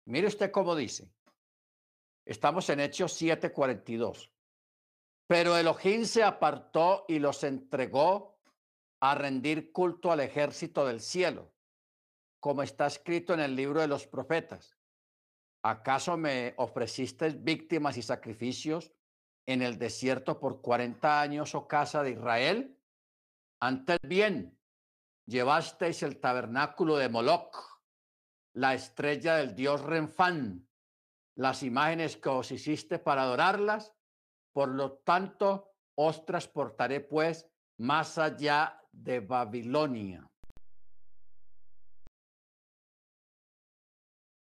[0.08, 1.10] Mire usted cómo dice.
[2.26, 4.30] Estamos en Hechos 7:42.
[5.26, 8.37] Pero Elohim se apartó y los entregó
[9.00, 11.52] a rendir culto al ejército del cielo,
[12.40, 14.76] como está escrito en el libro de los profetas.
[15.62, 18.92] ¿Acaso me ofreciste víctimas y sacrificios
[19.46, 22.78] en el desierto por 40 años, oh casa de Israel?
[23.60, 24.58] Antes bien,
[25.26, 27.82] llevasteis el tabernáculo de Moloch,
[28.54, 30.68] la estrella del dios Renfán,
[31.34, 33.94] las imágenes que os hiciste para adorarlas.
[34.52, 37.48] Por lo tanto, os transportaré pues
[37.78, 40.28] más allá de Babilonia.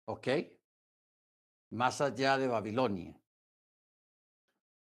[0.06, 0.28] ¿Ok?
[1.70, 3.14] Más allá de Babilonia.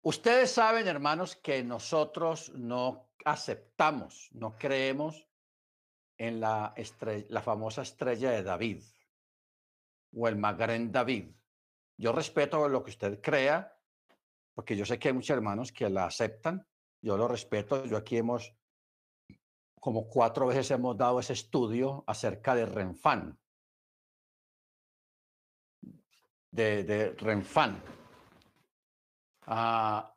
[0.03, 5.27] Ustedes saben, hermanos, que nosotros no aceptamos, no creemos
[6.19, 6.75] en la,
[7.29, 8.85] la famosa estrella de David
[10.15, 11.35] o el Magrén David.
[11.99, 13.77] Yo respeto lo que usted crea,
[14.55, 16.67] porque yo sé que hay muchos hermanos que la aceptan.
[17.03, 17.85] Yo lo respeto.
[17.87, 18.55] Yo aquí hemos
[19.87, 23.39] como cuatro veces hemos dado ese estudio acerca de Renfán.
[26.51, 27.81] De, Renfán.
[29.43, 30.13] Ah,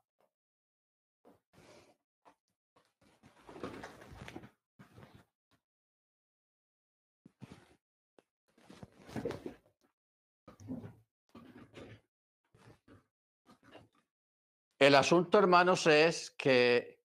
[14.79, 17.03] El asunto, hermanos, es que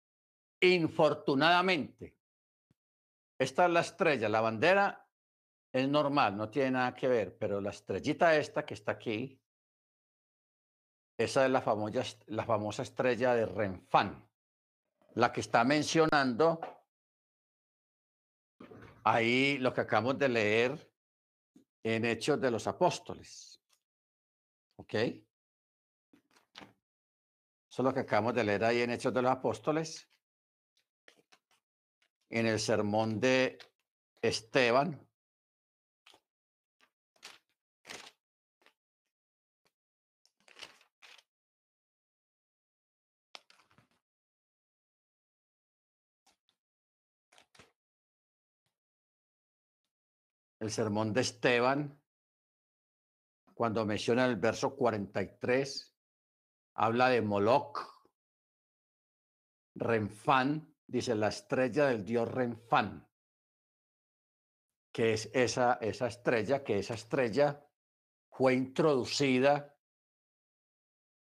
[0.61, 2.20] infortunadamente,
[3.41, 5.09] esta es la estrella, la bandera
[5.73, 9.41] es normal, no tiene nada que ver, pero la estrellita esta que está aquí,
[11.17, 14.29] esa es la famosa, la famosa estrella de Renfán,
[15.15, 16.61] la que está mencionando
[19.05, 20.93] ahí lo que acabamos de leer
[21.83, 23.59] en Hechos de los Apóstoles.
[24.77, 24.93] ¿Ok?
[24.93, 25.25] Eso
[27.71, 30.10] es lo que acabamos de leer ahí en Hechos de los Apóstoles,
[32.31, 33.59] en el sermón de
[34.23, 35.07] Esteban.
[50.61, 51.99] El sermón de Esteban,
[53.55, 55.97] cuando menciona el verso 43,
[56.75, 57.79] habla de Moloch,
[59.75, 63.09] Renfán, dice la estrella del dios Renfán,
[64.93, 67.65] que es esa, esa estrella, que esa estrella
[68.29, 69.77] fue introducida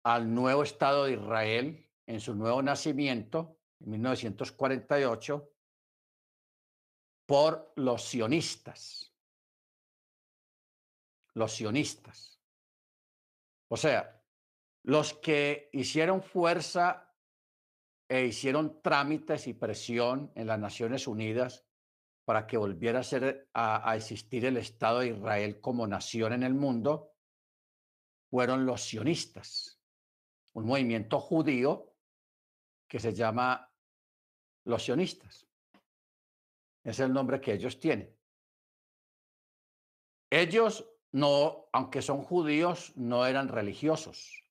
[0.05, 5.53] al nuevo Estado de Israel en su nuevo nacimiento, en 1948,
[7.27, 9.13] por los sionistas.
[11.35, 12.41] Los sionistas.
[13.69, 14.23] O sea,
[14.83, 17.12] los que hicieron fuerza
[18.13, 21.65] e hicieron trámites y presión en las Naciones Unidas
[22.27, 26.53] para que volviera a, ser, a, existir el Estado de Israel como nación en el
[26.53, 27.15] mundo,
[28.29, 29.81] fueron los sionistas,
[30.53, 31.95] un movimiento judío
[32.87, 33.73] que se llama
[34.67, 35.49] los sionistas.
[36.85, 38.15] Es el nombre que ellos tienen.
[40.29, 44.45] Ellos no, aunque son judíos, no eran religiosos.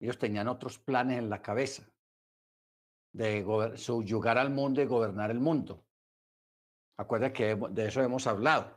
[0.00, 1.86] Ellos tenían otros planes en la cabeza
[3.12, 5.84] de subyugar al mundo y gobernar el mundo.
[6.98, 8.76] Acuérdense que de eso hemos hablado.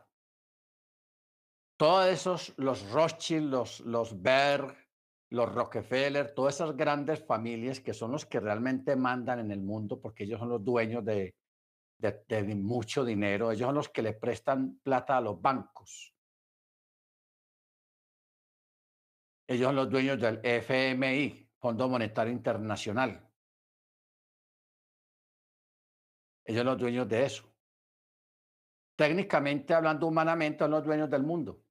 [1.78, 4.76] Todos esos, los Rothschild, los, los Berg,
[5.32, 10.00] los Rockefeller, todas esas grandes familias que son los que realmente mandan en el mundo
[10.00, 11.36] porque ellos son los dueños de,
[11.98, 16.14] de, de mucho dinero, ellos son los que le prestan plata a los bancos.
[19.48, 23.31] Ellos son los dueños del FMI, Fondo Monetario Internacional.
[26.46, 27.44] Ellos son los dueños de eso.
[28.96, 31.64] Técnicamente hablando, humanamente, son los dueños del mundo.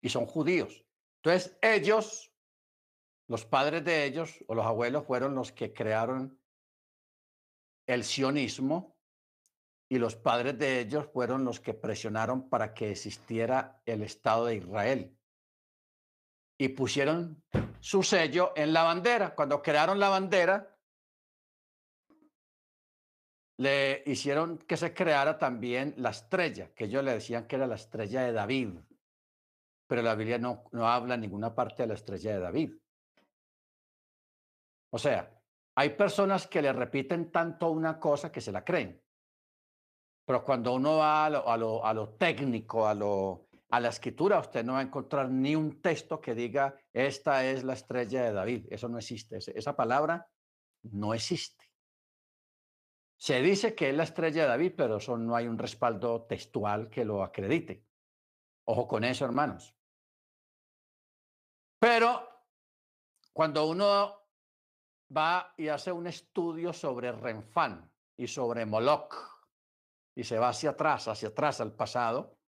[0.00, 0.84] Y son judíos.
[1.22, 2.32] Entonces, ellos,
[3.28, 6.40] los padres de ellos o los abuelos, fueron los que crearon
[7.86, 8.96] el sionismo
[9.88, 14.56] y los padres de ellos fueron los que presionaron para que existiera el Estado de
[14.56, 15.18] Israel
[16.56, 17.42] y pusieron
[17.80, 19.34] su sello en la bandera.
[19.34, 20.78] Cuando crearon la bandera,
[23.60, 27.74] le hicieron que se creara también la estrella, que ellos le decían que era la
[27.74, 28.78] estrella de David.
[29.86, 32.72] Pero la Biblia no, no habla en ninguna parte de la estrella de David.
[34.88, 35.38] O sea,
[35.74, 38.98] hay personas que le repiten tanto una cosa que se la creen.
[40.24, 43.90] Pero cuando uno va a lo, a lo, a lo técnico, a lo, a la
[43.90, 48.24] escritura usted no va a encontrar ni un texto que diga, esta es la estrella
[48.24, 48.68] de David.
[48.70, 49.36] Eso no existe.
[49.36, 50.26] Esa palabra
[50.82, 51.69] no existe.
[53.20, 56.88] Se dice que es la estrella de David, pero eso no hay un respaldo textual
[56.88, 57.84] que lo acredite.
[58.64, 59.76] Ojo con eso, hermanos.
[61.78, 62.26] Pero
[63.34, 64.26] cuando uno
[65.14, 69.14] va y hace un estudio sobre Renfán y sobre Moloch
[70.14, 72.38] y se va hacia atrás, hacia atrás al pasado,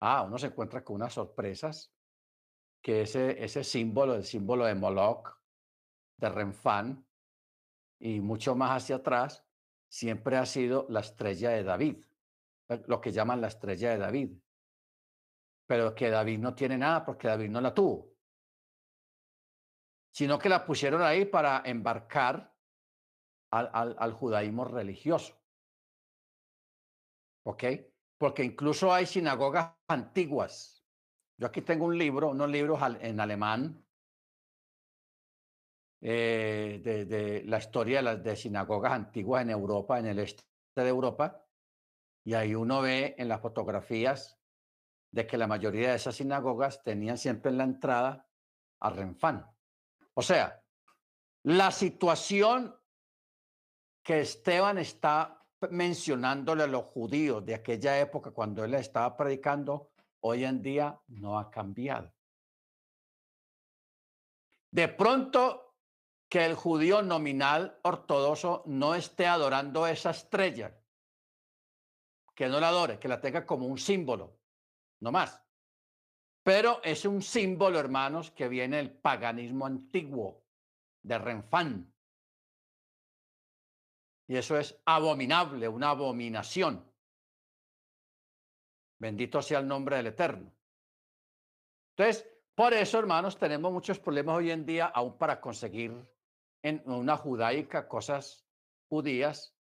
[0.00, 1.92] ah, uno se encuentra con unas sorpresas,
[2.82, 5.38] que ese, ese símbolo, el símbolo de Moloch,
[6.16, 7.06] de Renfán,
[7.98, 9.43] y mucho más hacia atrás,
[9.94, 12.04] siempre ha sido la estrella de David,
[12.68, 14.32] eh, lo que llaman la estrella de David.
[15.66, 18.12] Pero que David no tiene nada porque David no la tuvo,
[20.10, 22.52] sino que la pusieron ahí para embarcar
[23.52, 25.40] al, al, judaísmo religioso.
[27.44, 27.64] ¿Ok?
[28.18, 30.82] porque incluso hay sinagogas antiguas.
[31.36, 33.83] Yo aquí tengo un libro, unos libros en alemán,
[36.06, 40.44] eh, de, la historia de las de sinagogas antiguas en Europa, en el este
[40.76, 41.42] de Europa,
[42.22, 44.38] y ahí uno ve en las fotografías
[45.10, 48.28] de que la mayoría de esas sinagogas tenían siempre en la entrada
[48.80, 49.50] a Renfán.
[50.12, 50.62] O sea,
[51.44, 52.76] la situación
[54.02, 60.44] que Esteban está mencionándole a los judíos de aquella época cuando él estaba predicando, hoy
[60.44, 62.12] en día no ha cambiado.
[64.70, 65.63] De pronto
[66.34, 70.76] que el judío nominal ortodoxo no esté adorando esa estrella,
[72.34, 74.36] que no la adore, que la tenga como un símbolo,
[74.98, 75.40] no más.
[76.42, 80.42] Pero es un símbolo, hermanos, que viene del paganismo antiguo,
[81.04, 81.94] de Renfán.
[84.26, 86.84] Y eso es abominable, una abominación.
[88.98, 90.52] Bendito sea el nombre del Eterno.
[91.90, 96.12] Entonces, por eso, hermanos, tenemos muchos problemas hoy en día aún para conseguir
[96.64, 98.48] en una judaica cosas
[98.88, 99.54] judías,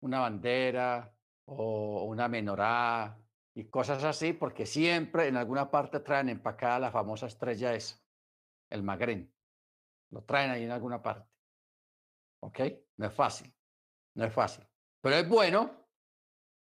[0.00, 1.14] una bandera
[1.44, 3.18] o una menorá
[3.54, 8.02] y cosas así, porque siempre en alguna parte traen empacada la famosa estrella esa,
[8.70, 9.30] el magrén.
[10.10, 11.30] Lo traen ahí en alguna parte.
[12.40, 12.60] ¿Ok?
[12.96, 13.54] No es fácil,
[14.14, 14.66] no es fácil.
[15.02, 15.88] Pero es bueno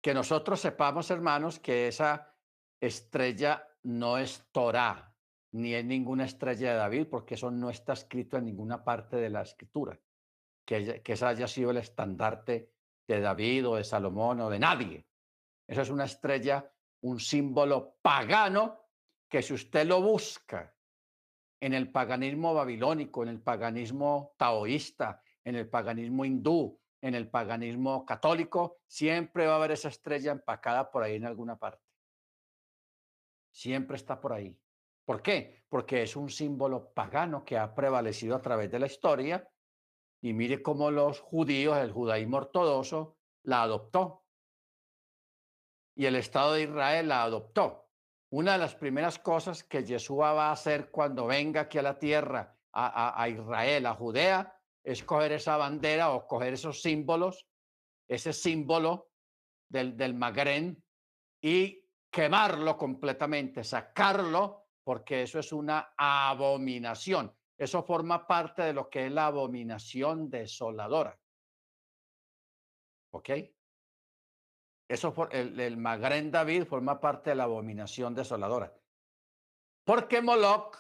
[0.02, 2.34] que nosotros sepamos, hermanos, que esa
[2.80, 5.09] estrella no es Torah,
[5.52, 9.30] ni es ninguna estrella de David, porque eso no está escrito en ninguna parte de
[9.30, 10.00] la escritura,
[10.66, 12.72] que, que esa haya sido el estandarte
[13.08, 15.06] de David o de Salomón o de nadie.
[15.68, 16.72] Eso es una estrella,
[17.02, 18.80] un símbolo pagano
[19.28, 20.76] que si usted lo busca
[21.60, 28.06] en el paganismo babilónico, en el paganismo taoísta, en el paganismo hindú, en el paganismo
[28.06, 31.84] católico, siempre va a haber esa estrella empacada por ahí en alguna parte.
[33.52, 34.58] Siempre está por ahí.
[35.10, 35.64] ¿Por qué?
[35.70, 39.50] Porque es un símbolo pagano que ha prevalecido a través de la historia
[40.22, 44.28] y mire cómo los judíos, el judaísmo ortodoxo, la adoptó.
[45.96, 47.90] Y el Estado de Israel la adoptó.
[48.30, 51.98] Una de las primeras cosas que Yeshua va a hacer cuando venga aquí a la
[51.98, 57.48] tierra, a, a Israel, a Judea, es coger esa bandera o coger esos símbolos,
[58.08, 59.10] ese símbolo
[59.70, 60.78] del, del
[61.42, 67.32] y quemarlo completamente, sacarlo, porque eso es una abominación.
[67.56, 71.16] Eso forma parte de lo que es la abominación desoladora.
[73.12, 73.30] ¿Ok?
[74.88, 78.76] Eso, el, el David forma parte de la abominación desoladora.
[79.84, 80.76] Porque Moloch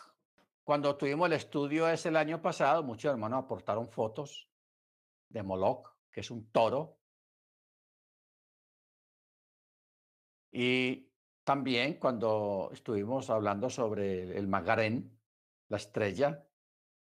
[0.64, 4.50] cuando tuvimos el estudio ese el año pasado, muchos hermanos aportaron fotos
[5.30, 6.98] de Moloch, que es un toro.
[10.52, 11.09] Y
[11.50, 15.20] también cuando estuvimos hablando sobre el Magarén,
[15.68, 16.46] la estrella,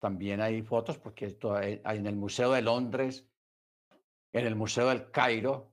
[0.00, 1.38] también hay fotos porque
[1.84, 3.28] hay en el Museo de Londres,
[4.32, 5.72] en el Museo del Cairo,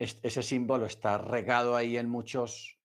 [0.00, 2.76] ese símbolo está regado ahí en muchos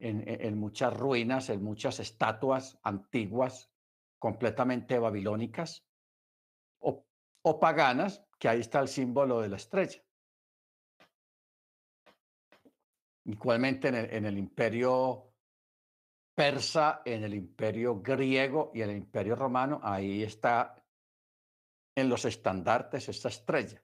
[0.00, 3.70] en, muchas ruinas, en muchas estatuas antiguas,
[4.18, 5.86] completamente babilónicas
[6.80, 7.06] o,
[7.42, 10.03] o paganas, que ahí está el símbolo de la estrella.
[13.26, 15.32] Igualmente en el, imperio
[16.34, 20.84] persa, en el imperio griego y en el imperio romano, ahí está
[21.94, 23.82] en los estandartes esta estrella.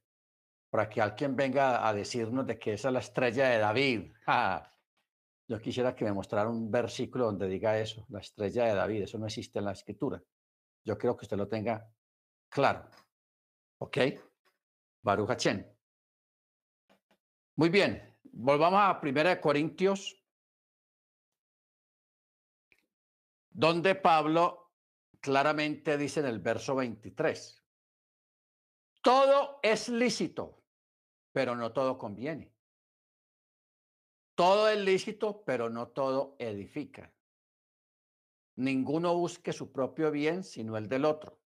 [0.68, 4.12] Para que alguien venga a decirnos de que esa es la estrella de David.
[5.48, 9.02] Yo quisiera que me mostrara un versículo donde diga eso, la estrella de David.
[9.02, 10.22] Eso no existe en la escritura.
[10.84, 11.90] Yo creo que usted lo tenga
[12.48, 12.88] claro.
[13.78, 13.98] ¿Ok?
[15.02, 15.30] Baruch.
[17.56, 18.09] Muy bien.
[18.32, 20.16] Volvamos a 1 Corintios,
[23.50, 24.72] donde Pablo
[25.20, 27.60] claramente dice en el verso 23,
[29.02, 30.62] todo es lícito,
[31.32, 32.52] pero no todo conviene.
[34.34, 37.12] Todo es lícito, pero no todo edifica.
[38.56, 41.40] Ninguno busque su propio bien, sino el del otro.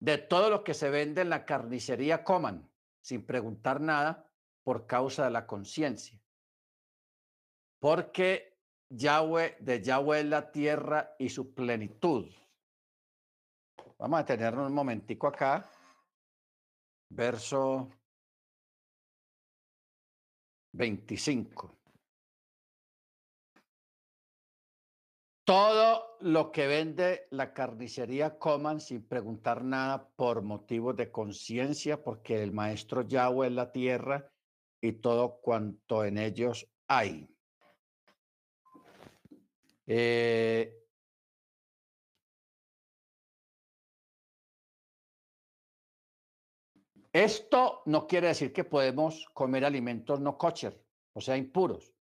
[0.00, 4.27] De todo lo que se vende en la carnicería coman, sin preguntar nada,
[4.68, 6.20] por causa de la conciencia.
[7.80, 8.58] Porque
[8.90, 12.30] Yahweh, de Yahweh es la tierra y su plenitud.
[13.96, 15.66] Vamos a tenernos un momentico acá.
[17.08, 17.88] Verso
[20.74, 21.74] 25.
[25.46, 32.42] Todo lo que vende la carnicería coman sin preguntar nada por motivos de conciencia, porque
[32.42, 34.30] el maestro Yahweh es la tierra
[34.80, 37.28] y todo cuanto en ellos hay.
[39.86, 40.78] Eh
[47.12, 51.92] Esto no quiere decir que podemos comer alimentos no kosher, o sea, impuros.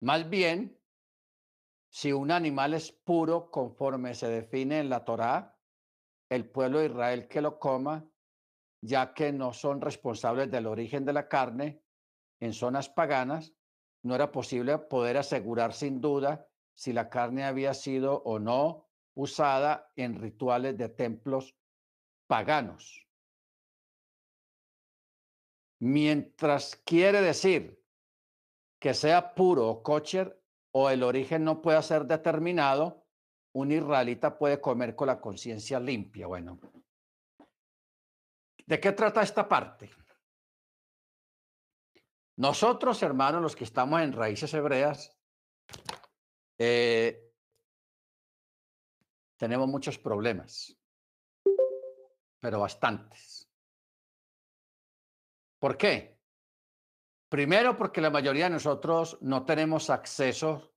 [0.00, 0.80] Más bien,
[1.90, 5.58] si un animal es puro conforme se define en la Torá,
[6.30, 8.08] el pueblo de Israel que lo coma,
[8.80, 11.82] ya que no son responsables del origen de la carne,
[12.40, 13.54] en zonas paganas,
[14.02, 19.90] no era posible poder asegurar sin duda si la carne había sido o no usada
[19.96, 21.56] en rituales de templos
[22.28, 23.06] paganos.
[25.80, 27.82] Mientras quiere decir
[28.80, 33.04] que sea puro o kosher o el origen no pueda ser determinado,
[33.52, 36.28] un israelita puede comer con la conciencia limpia.
[36.28, 36.60] Bueno,
[38.66, 39.90] ¿de qué trata esta parte?
[42.38, 45.12] Nosotros, hermanos, los que estamos en raíces hebreas,
[46.56, 47.32] eh,
[49.36, 50.76] tenemos muchos problemas,
[52.38, 53.50] pero bastantes.
[55.58, 56.20] ¿Por qué?
[57.28, 60.72] Primero, porque la mayoría de nosotros no tenemos acceso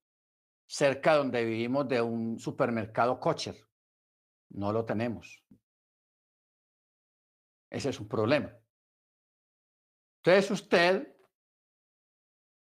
[0.66, 3.68] cerca donde vivimos de un supermercado kosher.
[4.50, 5.44] No lo tenemos.
[7.70, 8.52] Ese es un problema.
[10.24, 11.11] Entonces usted,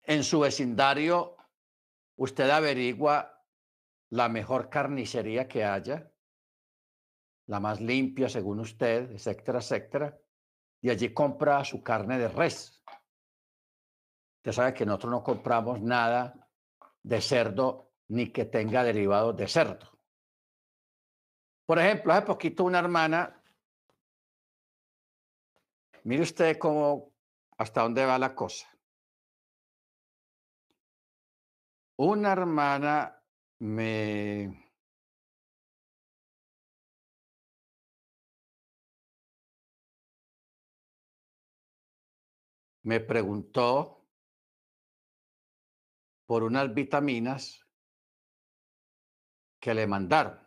[0.07, 1.37] en su vecindario,
[2.17, 3.45] usted averigua
[4.11, 6.11] la mejor carnicería que haya,
[7.47, 10.19] la más limpia según usted, etcétera, etcétera,
[10.81, 12.83] y allí compra su carne de res.
[14.39, 16.49] Usted sabe que nosotros no compramos nada
[17.03, 19.99] de cerdo ni que tenga derivados de cerdo.
[21.67, 23.43] Por ejemplo, hace poquito una hermana,
[26.05, 27.13] mire usted cómo,
[27.59, 28.76] hasta dónde va la cosa.
[32.05, 33.23] Una hermana
[33.59, 34.67] me
[42.85, 44.07] me preguntó
[46.27, 47.67] por unas vitaminas
[49.61, 50.39] que le mandaron.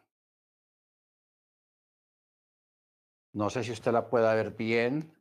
[3.34, 5.19] No sé si usted la pueda ver bien.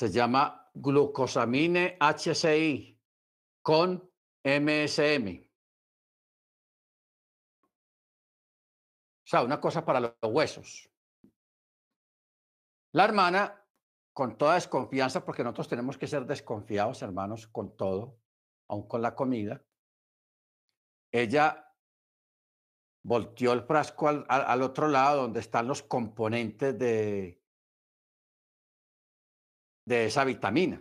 [0.00, 2.98] Se llama glucosamine HCI
[3.60, 4.10] con
[4.42, 5.46] MSM.
[9.12, 10.90] O sea, una cosa para los huesos.
[12.92, 13.62] La hermana,
[14.14, 18.22] con toda desconfianza, porque nosotros tenemos que ser desconfiados, hermanos, con todo,
[18.68, 19.62] aun con la comida,
[21.12, 21.76] ella
[23.04, 27.39] volteó el frasco al, al, otro lado donde están los componentes de,
[29.90, 30.80] de esa vitamina.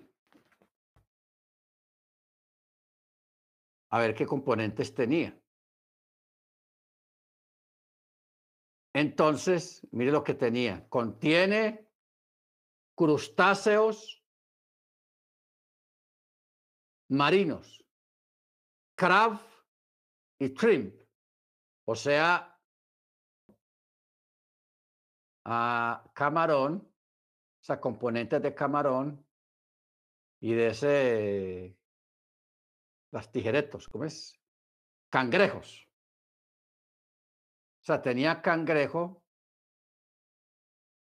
[3.89, 5.35] A ver qué componentes tenía.
[8.93, 10.87] Entonces, mire lo que tenía.
[10.89, 11.89] Contiene
[12.95, 14.23] crustáceos
[17.07, 17.83] marinos,
[18.95, 19.39] crab
[20.37, 21.01] y shrimp,
[21.85, 22.61] o sea,
[25.45, 26.98] a camarón, o
[27.77, 29.25] componentes de camarón
[30.41, 31.77] y de ese,
[33.11, 34.39] las tijeretos, ¿cómo es?
[35.09, 35.87] Cangrejos.
[37.81, 39.23] O sea, tenía cangrejo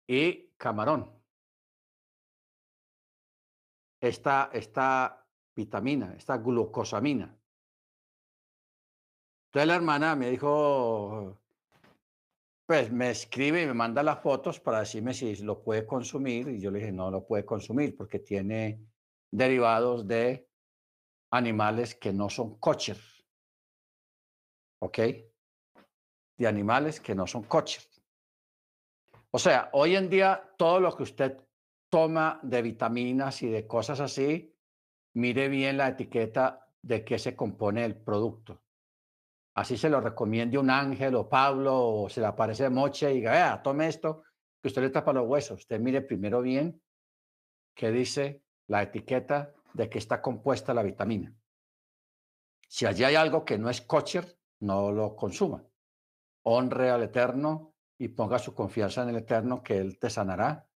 [0.08, 1.20] y camarón
[4.00, 7.36] esta, esta vitamina, esta glucosamina.
[9.48, 11.40] Entonces la hermana me dijo,
[12.70, 16.50] pues me escribe y me manda las fotos para decirme si lo puede consumir.
[16.50, 18.86] Y yo le dije, no lo puede consumir porque tiene
[19.32, 20.48] derivados de
[21.32, 23.00] animales que no son kosher.
[24.84, 25.00] ¿Ok?
[26.38, 27.82] De animales que no son kosher.
[29.32, 31.40] O sea, hoy en día todo lo que usted
[31.90, 34.56] toma de vitaminas y de cosas así,
[35.16, 38.62] mire bien la etiqueta de qué se compone el producto.
[39.56, 43.62] Así se lo recomiende un ángel o Pablo o se le aparece Moche y diga,
[43.62, 44.24] tome esto,
[44.62, 45.60] que usted le tapa los huesos.
[45.60, 46.82] Usted mire primero bien
[47.74, 51.36] qué dice la etiqueta de qué está compuesta la vitamina.
[52.68, 55.66] Si allí hay algo que no es kosher, no lo consuma.
[56.44, 60.70] Honre al Eterno y ponga su confianza en el Eterno que Él te sanará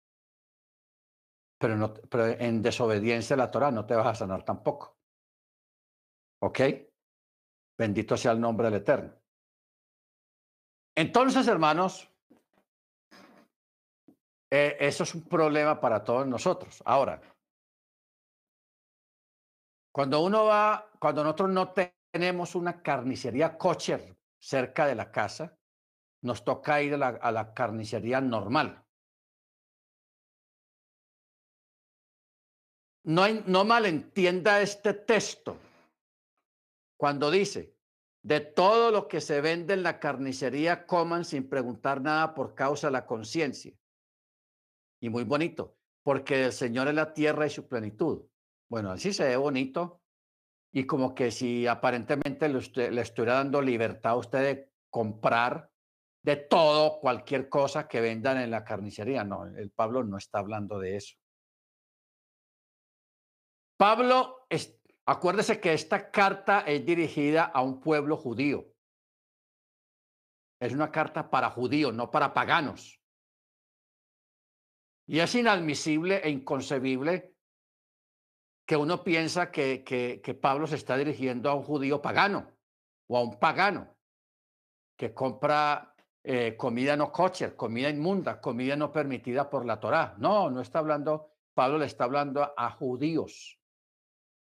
[1.63, 4.97] pero, no, pero en desobediencia a la Torah no te vas a sanar tampoco.
[6.39, 6.59] ¿Ok?
[7.77, 9.13] Bendito sea el nombre del Eterno.
[10.95, 12.07] Entonces, hermanos,
[14.51, 16.81] eh, eso es un problema para todos nosotros.
[16.85, 17.19] Ahora,
[19.91, 21.73] cuando uno va, cuando nosotros no
[22.11, 25.57] tenemos una carnicería kosher cerca de la casa,
[26.21, 28.83] nos toca ir a la, a la carnicería normal.
[33.05, 35.57] No, hay- no malentienda este texto
[37.03, 37.75] cuando dice,
[38.23, 42.87] de todo lo que se vende en la carnicería, coman sin preguntar nada por causa
[42.87, 43.73] de la conciencia.
[45.01, 48.21] Y muy bonito, porque el Señor es la tierra y su plenitud.
[48.69, 50.01] Bueno, así se ve bonito.
[50.71, 55.69] Y como que si aparentemente le, usted- le estuviera dando libertad a usted de comprar
[56.23, 59.25] de todo, cualquier cosa que vendan en la carnicería.
[59.25, 61.17] No, el Pablo no está hablando de eso.
[63.75, 68.73] Pablo, es- acuérdese que esta carta es dirigida a un pueblo judío.
[70.59, 73.01] Es una carta para judíos, no para paganos.
[75.05, 77.35] Y es inadmisible e inconcebible
[78.65, 82.49] que uno piensa que, Pablo se está dirigiendo a un judío pagano
[83.07, 83.93] o a un pagano
[84.95, 85.93] que compra
[86.23, 90.15] eh, comida no kosher, comida inmunda, comida no permitida por la Torá.
[90.17, 93.59] No, no está hablando, Pablo le está hablando a judíos.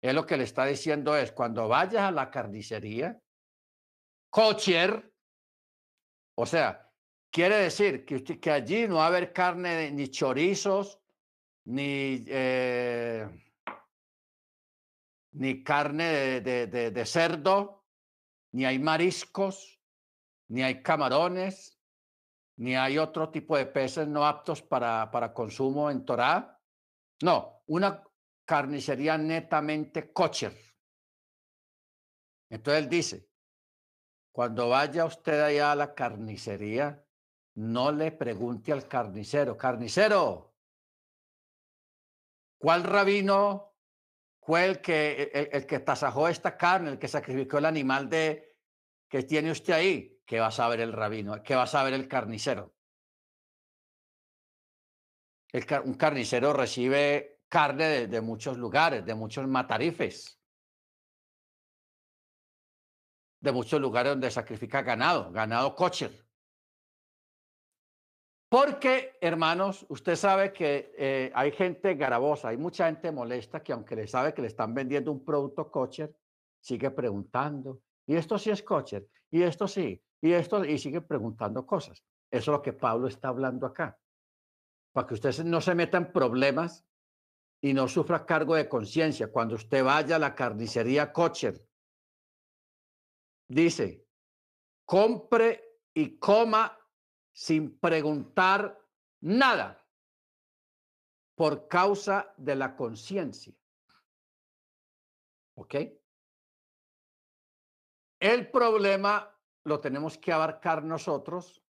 [0.01, 3.21] Él lo que le está diciendo es, cuando vayas a la carnicería,
[4.29, 5.13] kosher,
[6.35, 6.89] o sea,
[7.31, 10.99] quiere decir que, que allí no va a haber carne, ni chorizos,
[11.65, 13.27] ni, eh,
[15.31, 17.85] ni carne de- de cerdo,
[18.53, 19.79] ni hay mariscos,
[20.47, 21.79] ni hay camarones,
[22.57, 26.59] ni hay otro tipo de peces no aptos para, para consumo en Torá.
[27.21, 28.03] No, una
[28.49, 30.57] carnicería netamente kosher.
[32.49, 33.29] Entonces él dice,
[34.31, 37.05] cuando vaya usted allá a la carnicería,
[37.57, 40.55] no le pregunte al carnicero, carnicero,
[42.57, 43.75] ¿cuál rabino
[44.41, 48.57] fue el que, el, el que tasajó esta carne, el que sacrificó el animal de,
[49.07, 50.23] que tiene usted ahí?
[50.25, 51.43] ¿Qué va a saber el rabino?
[51.43, 52.73] ¿Qué va a saber el carnicero?
[55.85, 60.39] Un carnicero recibe carne de, muchos lugares, de muchos matarifes,
[63.41, 66.11] de muchos lugares donde sacrifica ganado, ganado kosher.
[68.49, 73.95] Porque, hermanos, usted sabe que eh, hay gente garabosa, hay mucha gente molesta que aunque
[73.95, 76.15] le sabe que le están vendiendo un producto kosher,
[76.59, 81.65] sigue preguntando, y esto sí es kosher, y esto sí, y esto, y sigue preguntando
[81.65, 82.03] cosas.
[82.31, 83.97] Eso es lo que Pablo está hablando acá.
[84.91, 86.85] Para que usted se- no se meta en problemas
[87.61, 89.31] y no sufra cargo de conciencia.
[89.31, 91.61] Cuando usted vaya a la carnicería kosher,
[93.47, 94.07] dice,
[94.85, 96.77] compre y coma
[97.33, 98.79] sin preguntar
[99.21, 99.85] nada
[101.35, 103.53] por causa de la conciencia.
[105.55, 105.75] ¿Ok?
[108.19, 109.33] El problema
[109.63, 111.63] lo tenemos que abarcar nosotros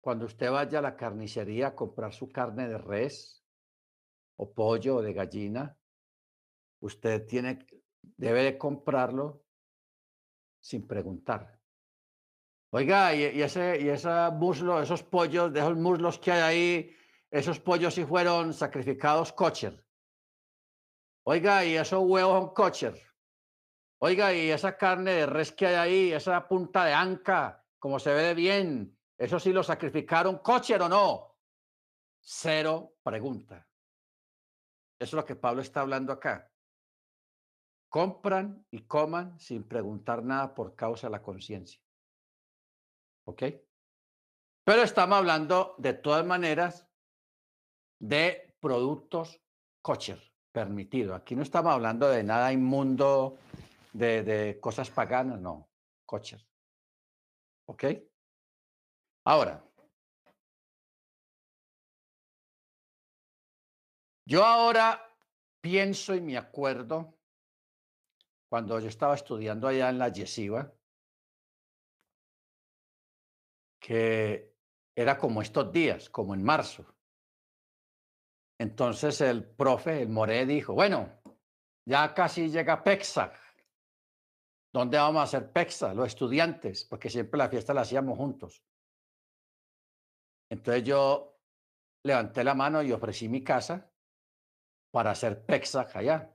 [0.00, 3.45] cuando usted vaya a la carnicería a comprar su carne de res
[4.36, 5.76] o pollo o de gallina.
[6.80, 7.66] Usted tiene,
[8.02, 9.44] debe de comprarlo
[10.60, 11.58] sin preguntar.
[12.70, 16.96] Oiga, y, y ese, y ese muslo, esos pollos, esos muslos que hay ahí,
[17.30, 19.84] esos pollos si fueron sacrificados kosher.
[21.24, 23.02] Oiga, y esos huevos son kosher.
[23.98, 28.12] Oiga, y esa carne de res que hay ahí, esa punta de anca, como se
[28.12, 31.36] ve bien, eso sí lo sacrificaron kosher o no.
[32.20, 33.66] Cero pregunta.
[34.98, 36.50] Eso es lo que Pablo está hablando acá.
[37.88, 41.80] Compran y coman sin preguntar nada por causa de la conciencia.
[43.26, 43.42] ¿Ok?
[44.64, 46.88] Pero estamos hablando de todas maneras
[47.98, 49.40] de productos
[49.82, 50.20] kosher,
[50.52, 51.14] permitido.
[51.14, 53.38] Aquí no estamos hablando de nada inmundo,
[53.92, 55.68] de, cosas paganas, no,
[56.04, 56.44] kosher.
[57.66, 57.84] ¿Ok?
[59.24, 59.65] Ahora,
[64.26, 65.00] yo ahora
[65.60, 67.16] pienso y me acuerdo
[68.48, 70.72] cuando yo estaba estudiando allá en la yeshiva,
[73.80, 74.52] que
[74.96, 76.84] era como estos días, como en marzo.
[78.58, 81.20] Entonces el profe, el Moré, dijo, bueno,
[81.84, 83.34] ya casi llega Pesach.
[84.72, 85.94] ¿Dónde vamos a hacer Pesach?
[85.94, 88.64] Los estudiantes, porque siempre la fiesta la hacíamos juntos.
[90.50, 91.38] Entonces yo
[92.04, 93.92] levanté la mano y ofrecí mi casa
[94.96, 96.34] para hacer Pesach allá.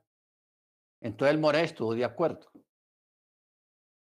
[0.99, 2.51] Entonces el Moré estuvo de acuerdo.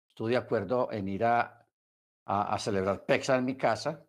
[0.09, 1.65] Estuvo de acuerdo en ir a,
[2.59, 4.05] celebrar Pesach en mi casa.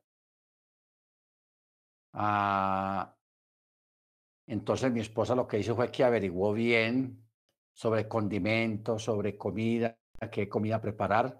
[2.13, 3.15] Ah,
[4.47, 7.29] entonces mi esposa lo que hizo fue que averiguó bien
[7.71, 9.99] sobre condimentos, sobre comida,
[10.31, 11.39] qué comida preparar,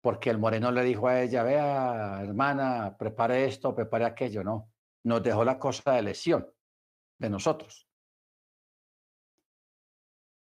[0.00, 4.42] porque el moreno le dijo a ella, vea, hermana, prepare esto, prepare aquello.
[4.42, 4.72] No,
[5.04, 6.50] nos dejó la cosa de lesión
[7.18, 7.89] de nosotros.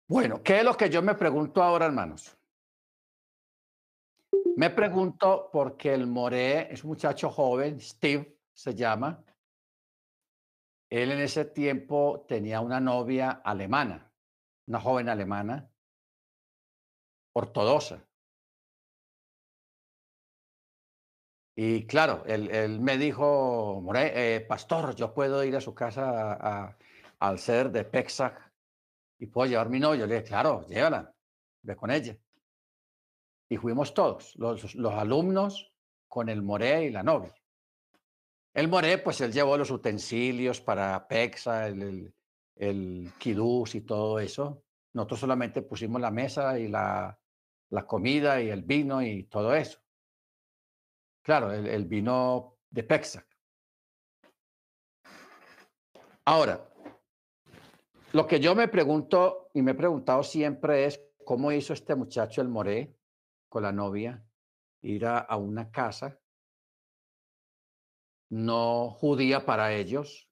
[0.09, 2.35] Bueno, ¿qué es lo que yo me pregunto ahora, hermanos?
[4.55, 9.23] Me pregunto porque el Moré es un muchacho joven, Steve se llama.
[10.89, 14.11] Él en ese tiempo tenía una novia alemana,
[14.65, 15.69] una joven alemana,
[17.33, 18.03] ortodoxa.
[21.55, 26.75] Y claro, él, me dijo, Moré, eh, pastor, yo puedo ir a su casa
[27.19, 28.48] al ser de Pexac
[29.19, 30.07] y puedo llevar mi novio.
[30.07, 31.13] Le dije, claro, llévala,
[31.61, 32.17] ve con ella.
[33.49, 35.71] Y fuimos todos, los, los alumnos
[36.07, 37.33] con el Moré y la novia.
[38.53, 42.13] El Moré, pues él llevó los utensilios para Pexa, el, el,
[42.55, 44.63] el y todo eso.
[44.93, 47.19] Nosotros solamente pusimos la mesa y la,
[47.69, 49.79] la comida y el vino y todo eso.
[51.21, 53.27] Claro, el, el vino de Pexac.
[56.25, 56.68] Ahora,
[58.13, 62.41] lo que yo me pregunto y me he preguntado siempre es cómo hizo este muchacho
[62.41, 62.95] el Moré
[63.49, 64.23] con la novia
[64.81, 66.19] ir a, una casa
[68.29, 70.29] no judía para ellos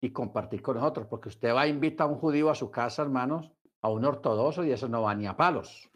[0.00, 3.02] y compartir con nosotros, porque usted va a invitar a un judío a su casa,
[3.02, 3.50] hermanos,
[3.82, 5.90] a un ortodoxo y eso no va ni a palos.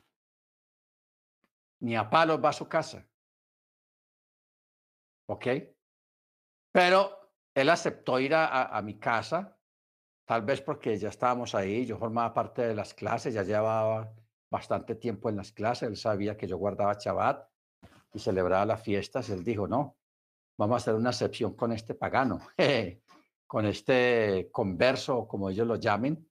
[1.80, 3.06] Ni a palos va a su casa.
[5.26, 5.46] ¿Ok?
[6.72, 9.58] Pero él aceptó ir a, mi casa,
[10.24, 14.12] tal vez porque ya estábamos ahí, yo formaba parte de las clases, ya llevaba
[14.50, 17.48] bastante tiempo en las clases, él sabía que yo guardaba Shabbat
[18.12, 19.96] y celebraba las fiestas, él dijo, no,
[20.56, 22.40] vamos a hacer una excepción con este pagano,
[23.46, 26.28] con este converso, como ellos lo llamen.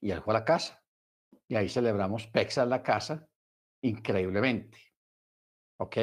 [0.00, 0.82] Y él fue a la casa.
[1.48, 3.26] Y ahí celebramos Pexa en la casa,
[3.82, 4.78] increíblemente.
[5.78, 5.96] ¿Ok?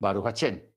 [0.00, 0.74] Baruch Hachén.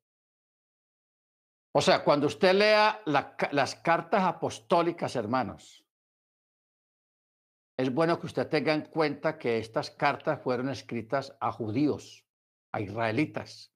[1.74, 5.86] O sea, cuando usted lea la, las cartas apostólicas, hermanos,
[7.78, 12.26] es bueno que usted tenga en cuenta que estas cartas fueron escritas a judíos,
[12.74, 13.74] a israelitas,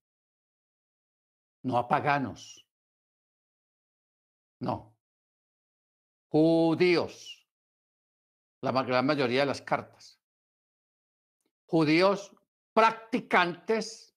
[1.64, 2.68] no a paganos.
[4.60, 4.96] No.
[6.30, 7.48] Judíos.
[8.62, 10.20] La gran mayoría de las cartas.
[11.66, 12.36] Judíos
[12.74, 14.16] practicantes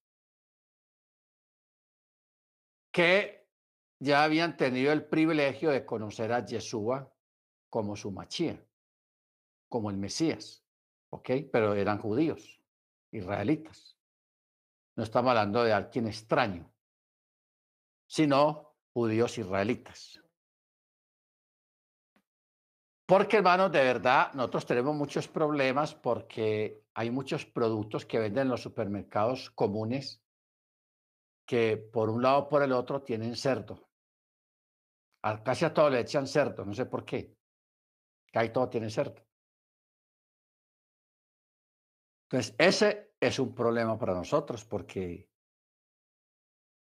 [2.90, 3.37] que
[3.98, 7.12] ya habían tenido el privilegio de conocer a Yeshua
[7.68, 8.64] como su machía,
[9.68, 10.64] como el Mesías,
[11.10, 11.30] ¿ok?
[11.52, 12.60] Pero eran judíos,
[13.10, 13.98] israelitas.
[14.96, 16.72] No estamos hablando de alguien extraño
[18.08, 20.20] sino judíos israelitas.
[23.06, 28.48] Porque, hermanos, de verdad, nosotros tenemos muchos problemas porque hay muchos productos que venden en
[28.48, 30.22] los supermercados comunes
[31.46, 33.87] que por un lado o por el otro tienen cerdo.
[35.20, 37.36] Casi a todo le echan cerdo, no sé por qué.
[38.32, 39.26] Casi todo tiene cerdo.
[42.30, 45.30] Entonces, ese es un problema para nosotros porque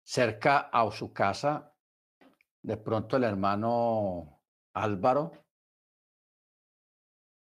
[0.03, 1.73] cerca a su casa,
[2.61, 4.41] de pronto el hermano
[4.73, 5.31] Álvaro.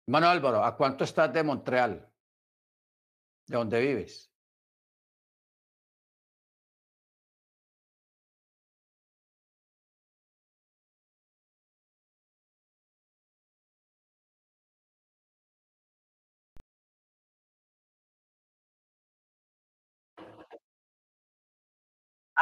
[0.05, 2.11] Hermano Álvaro, ¿a cuánto estás de Montreal?
[3.47, 4.30] ¿De dónde vives?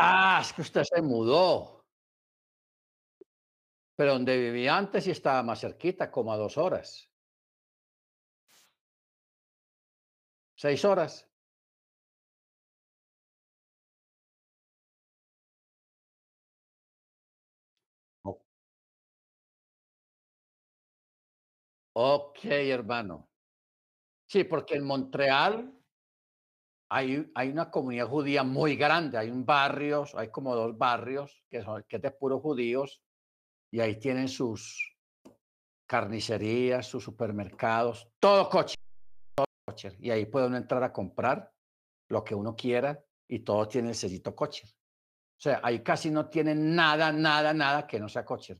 [0.01, 1.83] Ah, es que usted se mudó.
[3.97, 7.09] Pero donde vivía antes sí estaba más cerquita, como a dos horas.
[10.57, 11.29] ¿Seis horas?
[18.25, 18.39] Oh.
[21.95, 23.29] Ok, hermano.
[24.27, 25.78] Sí, porque en Montreal
[26.89, 31.61] hay, hay una comunidad judía muy grande, hay un barrio, hay como dos barrios que
[31.61, 33.01] son que es de puros judíos
[33.71, 34.97] y ahí tienen sus
[35.85, 38.75] carnicerías, sus supermercados, todo coche,
[39.35, 39.95] todo coche.
[39.99, 41.51] Y ahí puede uno entrar a comprar
[42.09, 44.67] lo que uno quiera y todo tiene el sellito coche.
[44.67, 48.59] O sea, ahí casi no tienen nada, nada, nada que no sea coche,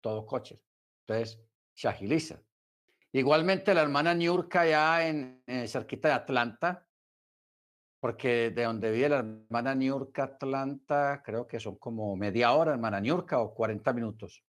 [0.00, 0.60] todo coche.
[1.06, 1.40] Entonces,
[1.74, 2.42] se agiliza.
[3.12, 6.86] Igualmente la hermana Niurka ya en, en cerquita de Atlanta,
[8.00, 13.00] porque de donde vive la hermana Niurka Atlanta, creo que son como media hora, hermana
[13.00, 14.42] Niurka, o 40 minutos.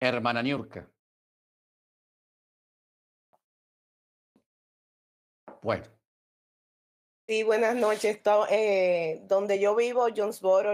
[0.00, 0.88] Hermana Niurka.
[5.62, 5.84] Bueno.
[7.28, 8.20] Sí, buenas noches.
[8.50, 10.72] Eh, donde yo vivo, Jonesboro,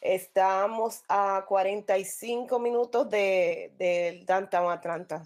[0.00, 5.22] estamos a 45 minutos de, de Downtown Atlanta.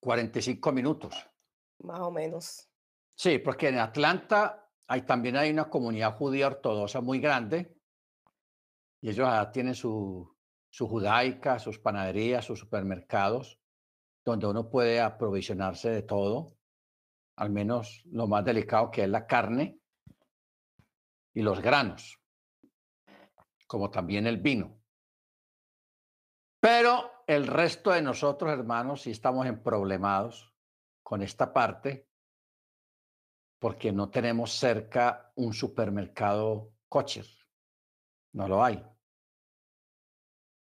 [0.00, 1.14] 45 minutos.
[1.80, 2.68] Más o menos.
[3.14, 7.76] Sí, porque en Atlanta hay, también hay una comunidad judía ortodoxa muy grande
[9.02, 10.36] y ellos allá tienen su,
[10.70, 13.60] su judaica, sus panaderías, sus supermercados,
[14.24, 16.56] donde uno puede aprovisionarse de todo,
[17.36, 19.78] al menos lo más delicado que es la carne
[21.34, 22.18] y los granos,
[23.66, 24.80] como también el vino.
[26.60, 30.52] Pero el resto de nosotros, hermanos, sí estamos en problemados
[31.00, 32.08] con esta parte
[33.60, 37.26] porque no tenemos cerca un supermercado kosher.
[38.32, 38.84] No lo hay.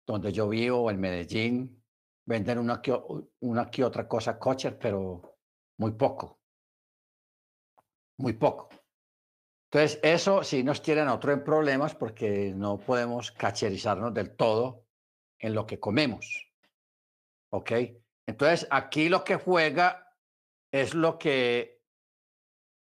[0.08, 1.84] Donde yo vivo, en Medellín,
[2.26, 5.38] venden una que, otra cosa kosher, pero
[5.80, 6.40] muy poco.
[8.20, 8.70] Muy poco.
[9.70, 14.86] Entonces, eso sí nos tiene nosotros en problemas porque no podemos cacherizarnos del todo
[15.40, 16.53] en lo que comemos.
[17.54, 17.72] ¿Ok?
[18.26, 20.18] Entonces, aquí lo que juega
[20.72, 21.84] es lo que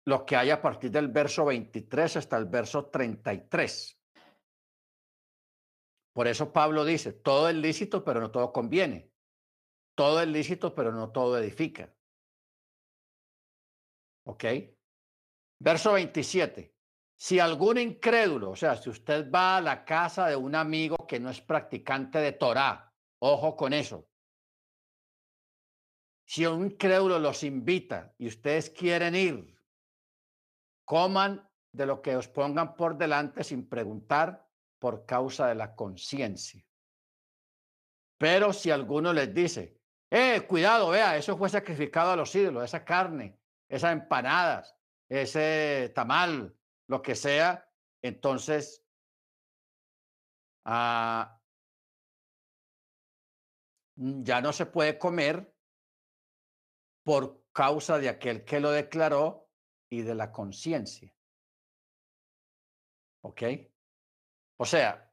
[0.06, 4.02] lo que hay a partir del verso 23 hasta el verso 33.
[6.14, 9.12] Por eso Pablo dice, todo es lícito, pero no todo conviene.
[9.96, 11.94] Todo es lícito, pero no todo edifica.
[14.26, 14.46] ¿Ok?
[15.60, 16.74] Verso 27.
[17.20, 21.20] Si algún incrédulo, o sea, si usted va a la casa de un amigo que
[21.20, 24.07] no es practicante de Torah, ojo con eso.
[26.28, 29.58] Si un incrédulo los invita y ustedes quieren ir,
[30.84, 34.46] coman de lo que os pongan por delante sin preguntar
[34.78, 36.62] por causa de la conciencia.
[38.18, 39.80] Pero si alguno les dice,
[40.12, 44.76] eh, cuidado, vea, eso fue sacrificado a los ídolos, esa carne, esas empanadas,
[45.08, 46.54] ese tamal,
[46.88, 47.72] lo que sea,
[48.02, 48.86] entonces
[50.66, 51.40] ah,
[53.96, 55.57] ya no se puede comer
[57.08, 59.48] por causa de aquel que lo declaró
[59.90, 61.16] y de la conciencia.
[63.22, 63.44] ¿Ok?
[64.58, 65.10] O sea,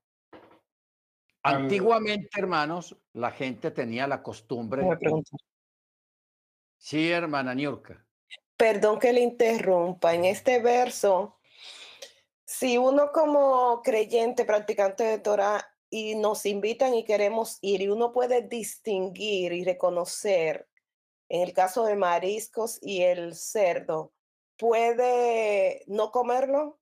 [1.44, 4.82] antiguamente, hermanos, la gente tenía la Una costumbre.
[6.76, 8.04] Sí, hermana Niurka.
[8.56, 10.14] Perdón que le interrumpa.
[10.14, 11.38] En este verso,
[12.44, 18.10] si uno como creyente, practicante de Torah, y nos invitan y queremos ir, y uno
[18.10, 20.68] puede distinguir y reconocer,
[21.34, 24.12] en el caso de mariscos y el cerdo,
[24.56, 26.78] ¿puede no comerlo?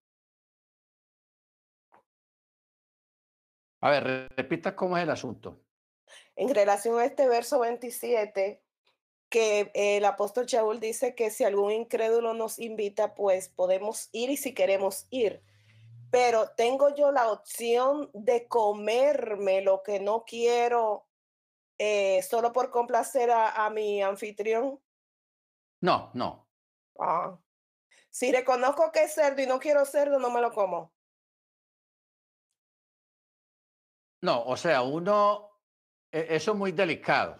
[3.80, 5.58] A ver, re- repita cómo es el asunto.
[6.36, 8.62] En relación a este verso 27,
[9.30, 14.36] que el apóstol Shaul dice que si algún incrédulo nos invita, pues podemos ir y
[14.36, 15.42] si queremos ir.
[16.10, 21.06] Pero tengo yo la opción de comerme lo que no quiero
[21.84, 24.80] eh, solo por complacer a, a mi anfitrión.
[25.80, 26.48] No, no.
[26.96, 27.36] Ah.
[28.08, 30.94] Si reconozco que es cerdo y no quiero cerdo, no me lo como.
[34.20, 35.58] No, o sea, uno,
[36.12, 37.36] e- eso es muy delicado.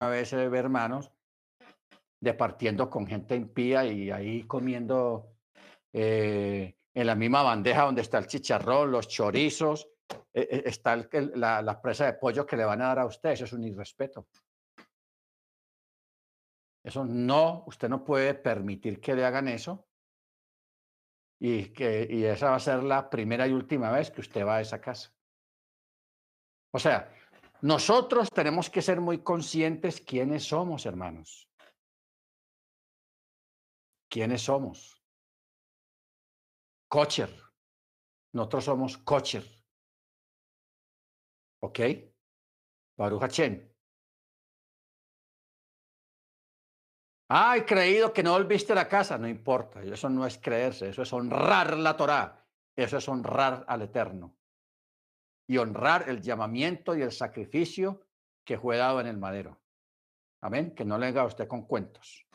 [0.00, 1.10] A veces ve hermanos
[2.20, 5.36] departiendo con gente impía y ahí comiendo
[5.92, 9.88] eh, en la misma bandeja donde está el chicharrón, los chorizos,
[10.32, 13.06] eh, eh, está el- la, la presa de pollo que le van a dar a
[13.06, 13.30] usted.
[13.30, 14.28] Eso es un irrespeto.
[16.84, 19.86] Eso no, usted no puede permitir que le hagan eso.
[21.38, 24.56] Y, que, y esa va a ser la primera y última vez que usted va
[24.56, 25.12] a esa casa.
[26.72, 27.12] O sea,
[27.66, 31.50] nosotros tenemos que ser muy conscientes quiénes somos, hermanos.
[34.08, 35.02] ¿Quiénes somos?
[36.88, 37.28] Kosher.
[38.32, 39.44] Nosotros somos kosher.
[41.60, 41.80] ¿Ok?
[42.96, 43.68] Baruch Hachem.
[47.28, 49.18] Ay, creído que no volviste a la casa.
[49.18, 49.82] No importa.
[49.82, 50.90] Eso no es creerse.
[50.90, 52.46] Eso es honrar la Torá.
[52.76, 54.35] Eso es honrar al Eterno.
[55.48, 58.06] Y honrar el llamamiento y el sacrificio
[58.44, 59.60] que fue dado en el madero.
[60.40, 60.74] Amén.
[60.74, 62.26] Que no le haga usted con cuentos.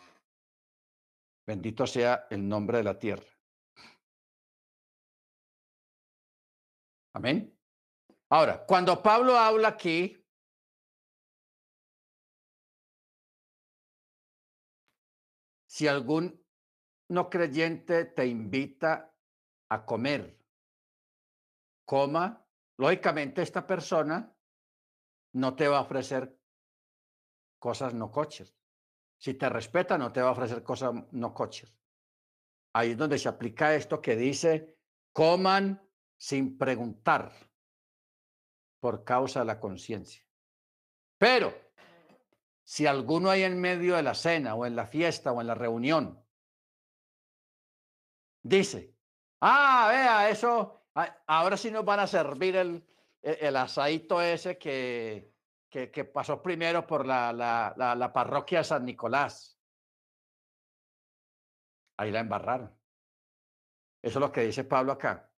[1.45, 3.27] Bendito sea el nombre de la tierra.
[7.13, 7.57] Amén.
[8.29, 10.17] Ahora, cuando Pablo habla aquí,
[15.67, 16.41] si algún
[17.09, 19.13] no creyente te invita
[19.69, 20.39] a comer,
[21.85, 22.40] coma,
[22.81, 24.35] lógicamente esta persona
[25.33, 26.35] no te va a ofrecer
[27.59, 28.55] cosas no coches.
[29.19, 31.71] Si te respeta, no te va a ofrecer cosas no coches.
[32.73, 34.79] Ahí es donde se aplica esto que dice,
[35.13, 37.31] coman sin preguntar
[38.79, 40.25] por causa de la conciencia.
[41.19, 41.53] Pero
[42.63, 45.53] si alguno hay en medio de la cena o en la fiesta o en la
[45.53, 46.25] reunión,
[48.41, 48.95] dice,
[49.39, 50.80] ah, vea, eso,
[51.27, 52.85] ahora sí nos van a servir el,
[53.21, 55.31] el asadito ese que,
[55.69, 59.57] que, pasó primero por la, la, parroquia de San Nicolás.
[61.97, 62.77] Ahí la embarraron.
[64.01, 65.31] Eso es lo que dice Pablo acá.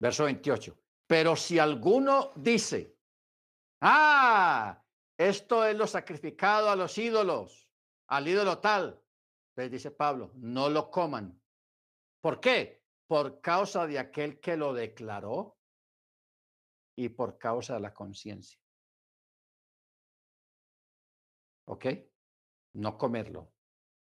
[0.00, 0.76] Verso 28.
[1.06, 2.96] Pero si alguno dice,
[3.80, 4.82] ah,
[5.16, 7.68] esto es lo sacrificado a los ídolos,
[8.08, 9.00] al ídolo tal,
[9.56, 11.40] les dice Pablo, no lo coman.
[12.20, 12.81] ¿Por qué?
[13.12, 15.58] Por causa de aquel que lo declaró
[16.96, 18.58] y por causa de la conciencia.
[21.66, 21.86] ¿Ok?
[22.72, 23.52] No comerlo.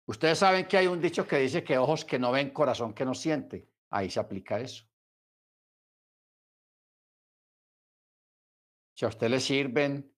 [0.05, 3.03] Ustedes saben que hay un dicho que dice que ojos que no ven, corazón que
[3.03, 3.71] no siente.
[3.89, 4.85] Ahí se aplica eso.
[8.93, 10.15] Si a usted le sirven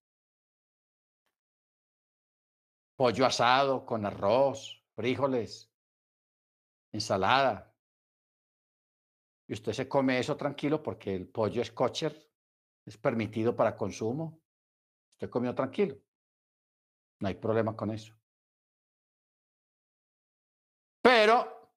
[2.97, 5.73] pollo asado con arroz, frijoles,
[6.91, 7.72] ensalada,
[9.53, 12.29] usted se come eso tranquilo porque el pollo es kosher,
[12.85, 14.41] es permitido para consumo,
[15.11, 15.97] usted comió tranquilo.
[17.19, 18.13] No hay problema con eso.
[21.01, 21.71] Pero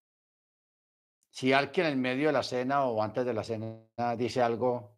[1.30, 4.96] si alguien en medio de la cena o antes de la cena dice algo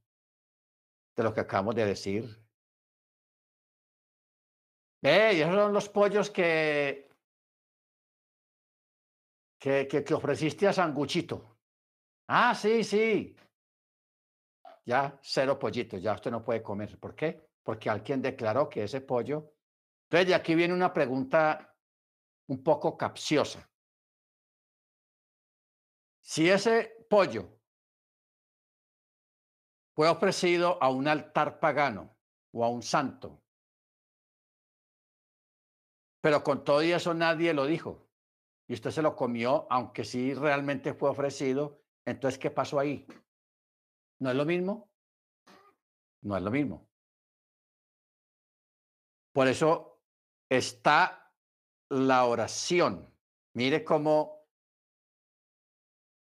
[1.17, 2.25] de lo que acabamos de decir.
[5.03, 7.11] Esos son los pollos que,
[9.59, 11.58] que, que, ofreciste a Sanguchito.
[12.29, 13.35] Ah, sí, sí.
[14.85, 16.99] Ya cero pollitos, ya usted no puede comer.
[16.99, 17.51] ¿Por qué?
[17.63, 19.55] Porque alguien declaró que ese pollo.
[20.11, 21.77] Entonces, aquí viene una pregunta
[22.49, 23.71] un poco capciosa.
[26.23, 27.59] Si ese pollo
[29.95, 32.17] fue ofrecido a un altar pagano
[32.53, 33.43] o a un santo.
[36.21, 38.09] Pero con todo y eso nadie lo dijo.
[38.69, 41.83] Y usted se lo comió, aunque sí realmente fue ofrecido.
[42.09, 43.07] Entonces, ¿qué pasó ahí?
[44.21, 44.91] ¿No es lo mismo?
[46.23, 46.89] No es lo mismo.
[49.33, 50.01] Por eso
[50.49, 51.35] está
[51.91, 53.15] la oración.
[53.53, 54.47] Mire cómo,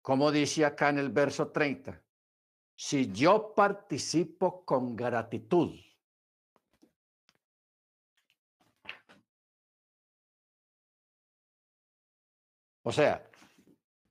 [0.02, 2.04] cómo dice acá en el verso 30
[2.76, 5.78] si yo participo con gratitud.
[12.82, 13.29] O sea,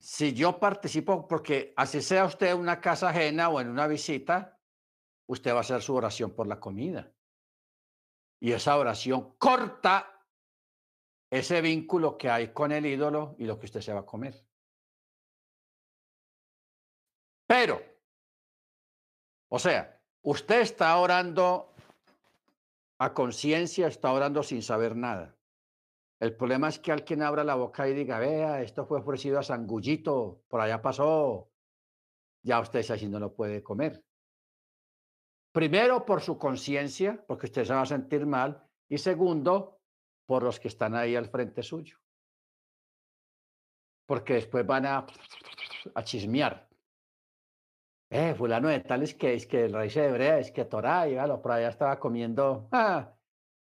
[0.08, 4.58] si yo participo, porque así sea usted en una casa ajena o en una visita,
[5.26, 7.12] usted va a hacer su oración por la comida.
[8.40, 10.24] Y esa oración corta
[11.30, 14.42] ese vínculo que hay con el ídolo y lo que usted se va a comer.
[17.46, 17.82] Pero
[19.50, 21.74] o sea, usted está orando
[22.98, 25.37] a conciencia, está orando sin saber nada.
[26.20, 29.42] El problema es que alguien abra la boca y diga, vea, esto fue ofrecido a
[29.42, 31.50] Sangullito, por allá pasó.
[32.42, 34.04] Ya usted así no lo puede comer.
[35.52, 38.68] Primero, por su conciencia, porque usted se va a sentir mal.
[38.88, 39.80] Y segundo,
[40.26, 41.98] por los que están ahí al frente suyo.
[44.06, 45.06] Porque después van a,
[45.94, 46.68] a chismear.
[48.10, 51.16] Eh, fulano de tal es que, es que el raíz hebrea, es que Torah, y
[51.42, 52.68] por allá estaba comiendo.
[52.72, 53.14] Ah,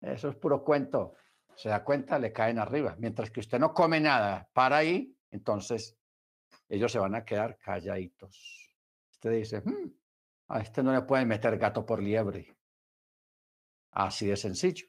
[0.01, 1.15] eso es puro cuento.
[1.57, 2.95] Se da cuenta, le caen arriba.
[2.99, 5.97] Mientras que usted no come nada para ahí, entonces
[6.69, 8.77] ellos se van a quedar calladitos.
[9.11, 9.91] Usted dice, hmm,
[10.49, 12.57] a este no le pueden meter gato por liebre.
[13.93, 14.87] Así de sencillo.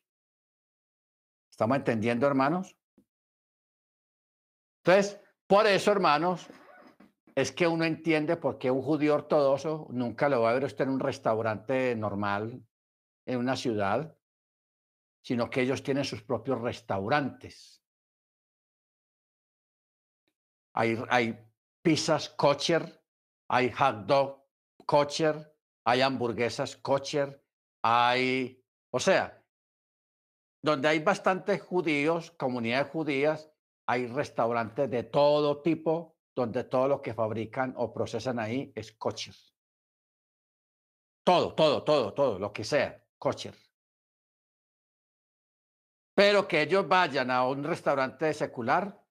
[1.50, 2.78] ¿Estamos entendiendo, hermanos?
[4.84, 6.48] Entonces, por eso, hermanos,
[7.34, 10.84] es que uno entiende por qué un judío ortodoxo nunca lo va a ver usted
[10.84, 12.62] en un restaurante normal
[13.26, 14.17] en una ciudad,
[15.28, 17.84] sino que ellos tienen sus propios restaurantes.
[20.74, 21.38] Hay,
[21.82, 23.04] pizzas kosher,
[23.50, 24.46] hay hot dog
[24.86, 27.44] kosher, hay hamburguesas kosher,
[27.84, 29.44] hay, o sea,
[30.62, 33.52] donde hay bastantes judíos, comunidades judías,
[33.86, 39.36] hay restaurantes de todo tipo donde todo lo que fabrican o procesan ahí es kosher.
[41.26, 43.67] Todo, todo, todo, todo, lo que sea, kosher.
[46.18, 49.06] Pero que ellos vayan a un restaurante secular,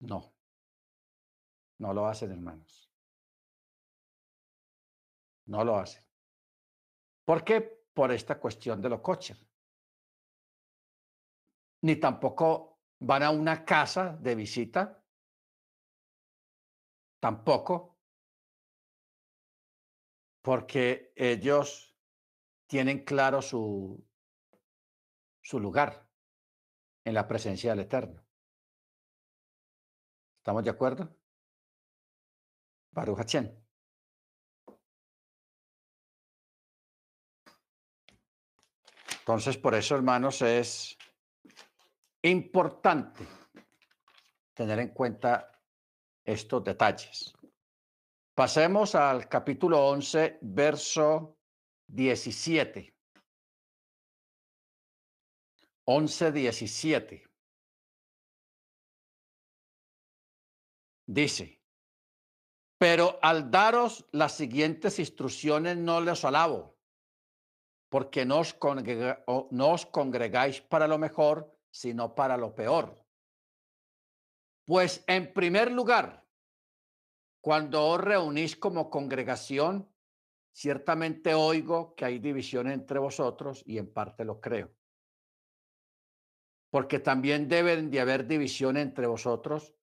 [0.00, 0.34] no.
[1.78, 2.92] No lo hacen, hermanos.
[5.46, 6.04] No lo hacen.
[7.24, 7.60] ¿Por qué?
[7.94, 9.36] Por esta cuestión de lo kosher.
[11.82, 15.00] Ni tampoco van a una casa de visita.
[17.20, 18.00] Tampoco.
[20.42, 21.96] Porque ellos
[22.66, 24.09] tienen claro su,
[25.50, 26.08] su lugar
[27.04, 28.24] en la presencia del Eterno.
[30.38, 31.12] ¿Estamos de acuerdo?
[32.92, 33.50] Baruch Hachem.
[39.18, 40.96] Entonces, por eso, hermanos, es
[42.22, 43.26] importante
[44.54, 45.60] tener en cuenta
[46.24, 47.34] estos detalles.
[48.36, 51.38] Pasemos al capítulo 11, verso
[51.88, 52.99] 17.
[55.92, 57.24] 11, 17.
[61.04, 61.60] Dice,
[62.78, 66.78] pero al daros las siguientes instrucciones no les alabo,
[67.88, 73.04] porque no os, congrega, no os congregáis para lo mejor, sino para lo peor.
[74.66, 76.24] Pues en primer lugar,
[77.42, 79.92] cuando os reunís como congregación,
[80.52, 84.79] ciertamente oigo que hay división entre vosotros y en parte lo creo
[86.70, 89.74] porque también deben de haber división entre vosotros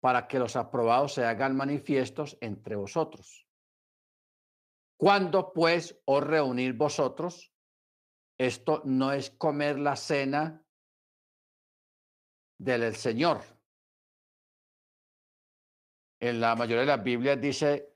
[0.00, 3.46] para que los aprobados se hagan manifiestos entre vosotros.
[4.98, 7.52] Cuando pues os reunir vosotros,
[8.38, 10.62] esto no es comer la cena
[12.58, 13.42] del Señor.
[16.20, 17.92] En la mayoría de las Biblias dice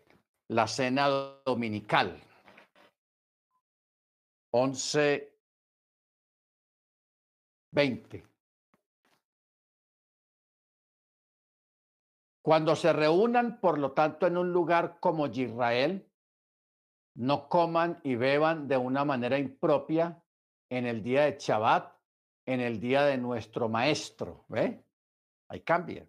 [0.49, 1.09] la cena
[1.45, 2.21] dominical.
[4.53, 5.39] 11,
[7.73, 8.30] 20.
[12.51, 16.11] Cuando se reúnan, por lo tanto, en un lugar como Israel,
[17.15, 20.21] no coman y beban de una manera impropia
[20.69, 21.97] en el día de Shabbat,
[22.47, 24.47] en el día de nuestro maestro.
[24.49, 24.85] ¿Ve?
[25.49, 26.09] Ahí cambia.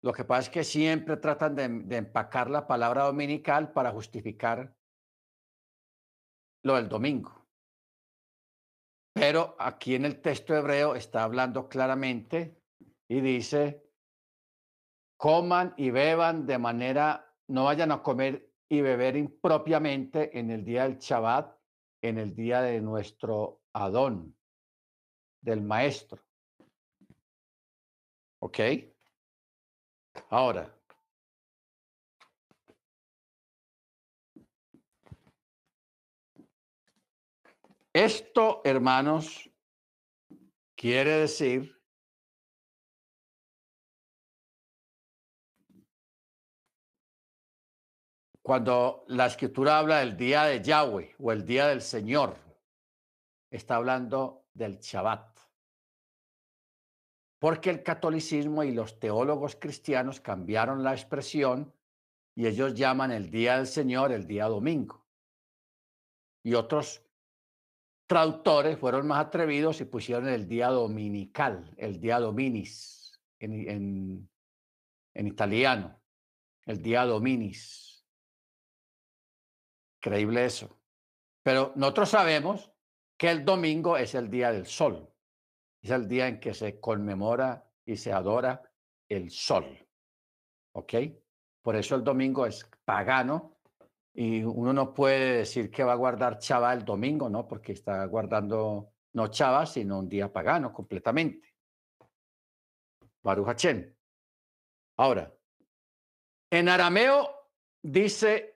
[0.00, 4.74] Lo que pasa es que siempre tratan de, de, empacar la palabra dominical para justificar
[6.62, 7.46] lo del domingo.
[9.12, 12.61] Pero aquí en el texto hebreo está hablando claramente
[13.12, 13.82] y dice,
[15.18, 20.84] coman y beban de manera, no vayan a comer y beber impropiamente en el día
[20.84, 21.54] del Shabbat,
[22.00, 24.34] en el día de nuestro Adón,
[25.42, 26.22] del Maestro.
[28.40, 28.58] ¿Ok?
[30.30, 30.74] Ahora,
[37.94, 39.50] Esto, hermanos,
[40.74, 41.81] quiere decir
[48.42, 52.36] cuando la escritura habla del día de Yahweh o el día del Señor,
[53.50, 55.38] está hablando del Shabbat.
[57.38, 61.72] Porque el catolicismo y los teólogos cristianos cambiaron la expresión
[62.34, 65.04] y ellos llaman el día del Señor el día domingo.
[66.44, 67.04] Y otros
[68.06, 74.28] traductores fueron más atrevidos y pusieron el día dominical, el día dominis en,
[75.14, 76.00] en, italiano,
[76.66, 77.91] el día dominis.
[80.02, 80.76] Creíble eso.
[81.44, 82.72] Pero nosotros sabemos
[83.16, 85.08] que el domingo es el día del sol,
[85.80, 88.62] es el día en que se conmemora y se adora
[89.08, 89.86] el sol.
[90.74, 90.94] ¿Ok?
[91.62, 93.58] Por eso el domingo es pagano
[94.12, 97.46] y uno no puede decir que va a guardar Chava el domingo, ¿no?
[97.46, 101.54] Porque está guardando no Chava, sino un día pagano completamente.
[103.22, 103.94] Baruch Hachem.
[104.96, 105.32] Ahora,
[106.50, 107.50] en arameo
[107.80, 108.51] dice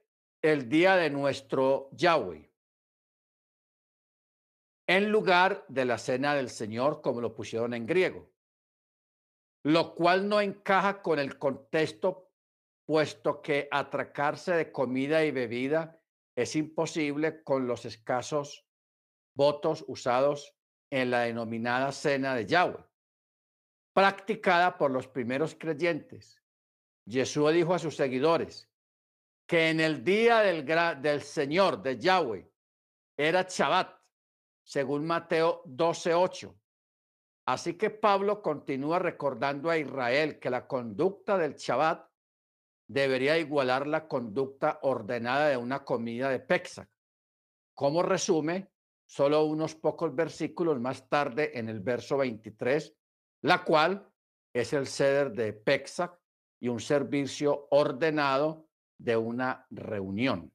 [0.47, 2.48] el día de nuestro Yahweh,
[4.86, 8.31] en lugar de la cena del Señor, como lo pusieron en griego.
[9.64, 12.31] lo cual no encaja con el contexto,
[12.86, 16.01] puesto que atracarse de comida y bebida
[16.36, 18.64] es imposible con los escasos
[19.35, 20.55] votos usados
[20.93, 22.85] en la denominada cena de Yahweh,
[23.93, 26.40] practicada por los primeros creyentes.
[27.05, 28.70] Jesús dijo a sus seguidores
[29.47, 32.51] que en el día del, Señor, de Yahweh,
[33.16, 33.97] era Shabbat,
[34.62, 36.55] según Mateo 12:8.
[37.47, 42.10] Así que Pablo continúa recordando a Israel que la conducta del Shabbat
[42.89, 46.89] debería igualar la conducta ordenada de una comida de Pesach.
[47.73, 48.73] Como resume,
[49.06, 52.93] solo unos pocos versículos más tarde en el verso 23,
[53.43, 54.10] la cual
[54.52, 56.18] es el ceder de Pesach
[56.59, 58.65] y un servicio ordenado
[58.98, 60.52] de una reunión.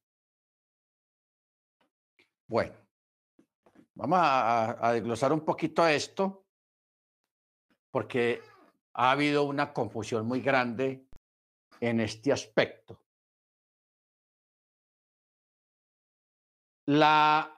[2.48, 2.74] Bueno,
[3.96, 6.46] vamos a, desglosar un poquito esto,
[7.92, 8.42] porque
[8.94, 11.08] ha habido una confusión muy grande
[11.80, 13.00] en este aspecto.
[16.88, 17.58] La,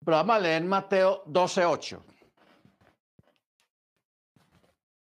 [0.00, 2.02] vamos a leer Mateo 12.8.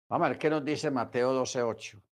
[0.08, 2.05] Vamos a ver qué nos dice Mateo 12.8.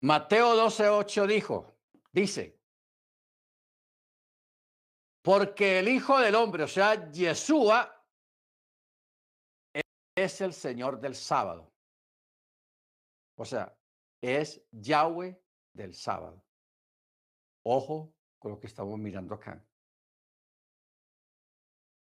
[0.00, 1.76] Mateo 12.8 dijo,
[2.12, 2.60] dice,
[5.22, 7.94] porque el Hijo del Hombre, o sea, Yeshua,
[10.14, 11.72] es el Señor del sábado.
[13.36, 13.76] O sea,
[14.20, 15.40] es Yahweh
[15.72, 16.44] del sábado.
[17.64, 19.64] Ojo con lo que estamos mirando acá.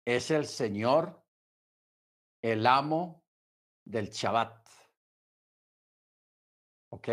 [0.06, 1.24] Es el Señor,
[2.42, 3.24] el amo
[3.86, 4.68] del Shabbat.
[6.92, 7.10] ¿Ok?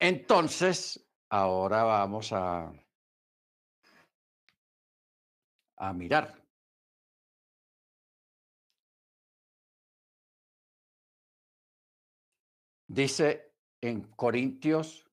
[0.00, 2.72] Entonces, ahora vamos a
[5.80, 6.36] a mirar.
[12.86, 15.06] Dice en Corintios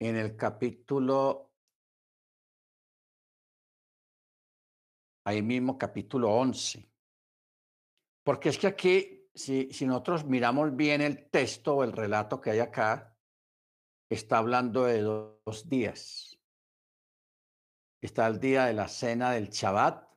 [0.00, 1.52] en el capítulo,
[5.24, 6.93] ahí mismo capítulo 11.
[8.24, 12.60] Porque es que aquí, si, nosotros miramos bien el texto o el relato que hay
[12.60, 13.16] acá,
[14.08, 16.38] está hablando de dos días.
[18.00, 20.08] Está el día de la cena del Shabbat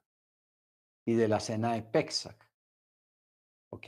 [1.05, 2.37] y de la cena de Pesach.
[3.71, 3.87] ¿Ok?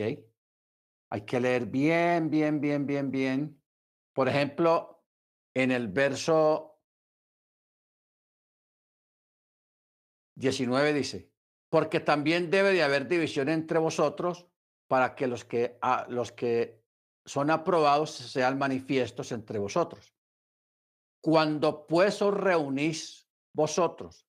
[1.12, 3.64] Hay que leer bien, bien, bien, bien, bien.
[4.14, 5.06] Por ejemplo,
[5.54, 6.82] en el verso
[10.36, 11.29] 19 dice,
[11.70, 14.48] porque también debe de haber división entre vosotros
[14.88, 16.84] para que los que, ah, los que
[17.26, 20.16] son aprobados sean manifiestos entre vosotros.
[21.22, 24.26] Cuando pues os reunís vosotros,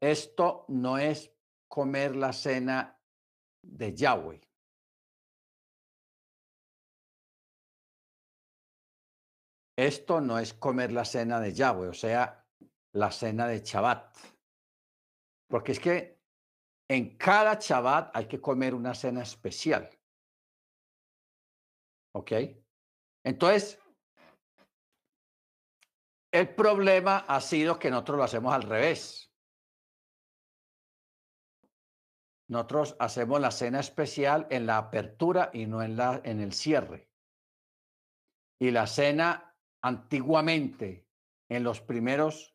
[0.00, 1.30] esto no es
[1.68, 2.98] comer la cena
[3.62, 4.40] de Yahweh.
[9.76, 12.46] Esto no es comer la cena de Yahweh, o sea,
[12.92, 14.16] la cena de Shabbat.
[15.48, 16.19] Porque es que
[16.90, 19.88] en cada Shabbat hay que comer una cena especial.
[22.16, 22.32] ¿Ok?
[23.22, 23.78] Entonces,
[26.32, 29.32] el problema ha sido que nosotros lo hacemos al revés.
[32.48, 37.08] Nosotros hacemos la cena especial en la apertura y no en, la, en el cierre.
[38.60, 41.06] Y la cena antiguamente,
[41.48, 42.52] en los primeros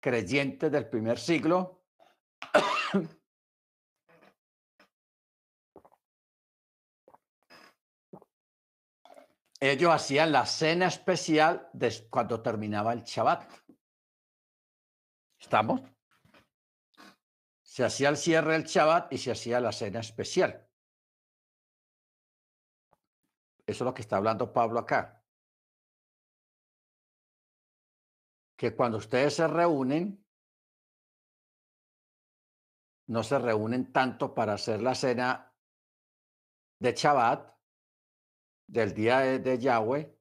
[0.00, 1.82] creyentes del primer siglo,
[9.70, 11.70] ellos hacían la cena especial
[12.10, 13.50] cuando terminaba el Shabbat.
[15.38, 15.80] ¿Estamos?
[17.62, 20.68] Se hacía el cierre del Shabbat y se hacía la cena especial.
[23.66, 25.24] Eso es lo que está hablando Pablo acá.
[28.56, 30.24] Que cuando ustedes se reúnen,
[33.06, 35.54] no se reúnen tanto para hacer la cena
[36.78, 37.54] de Shabbat,
[38.66, 40.16] del día de, Yahweh,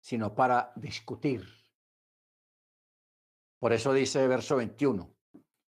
[0.00, 1.44] sino para discutir.
[3.58, 5.14] Por eso dice verso 21,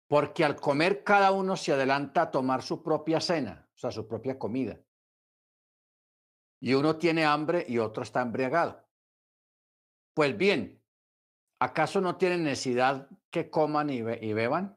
[0.06, 4.06] porque al comer cada uno se adelanta a tomar su propia cena, o sea, su
[4.06, 4.80] propia comida.
[6.60, 8.84] Y uno tiene hambre y otro está embriagado.
[10.14, 10.82] Pues bien,
[11.60, 14.76] ¿acaso no tienen necesidad que coman y, beban?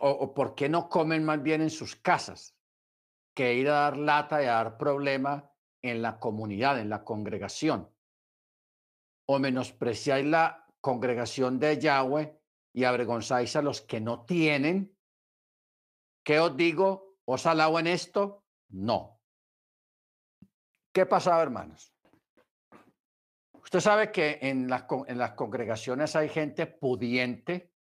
[0.00, 2.53] o, por qué no comen más bien en sus casas?
[3.34, 5.50] Que ir a dar lata y a dar problema
[5.82, 7.90] en la comunidad, en la congregación.
[9.26, 12.40] O menospreciáis la congregación de Yahweh
[12.72, 14.96] y avergonzáis a los que no tienen.
[16.24, 17.16] ¿Qué os digo?
[17.24, 18.44] ¿Os alabo en esto?
[18.68, 19.20] No.
[20.92, 21.92] ¿Qué pasaba, hermanos?
[23.54, 27.72] Usted sabe que en las, en las congregaciones hay gente pudiente,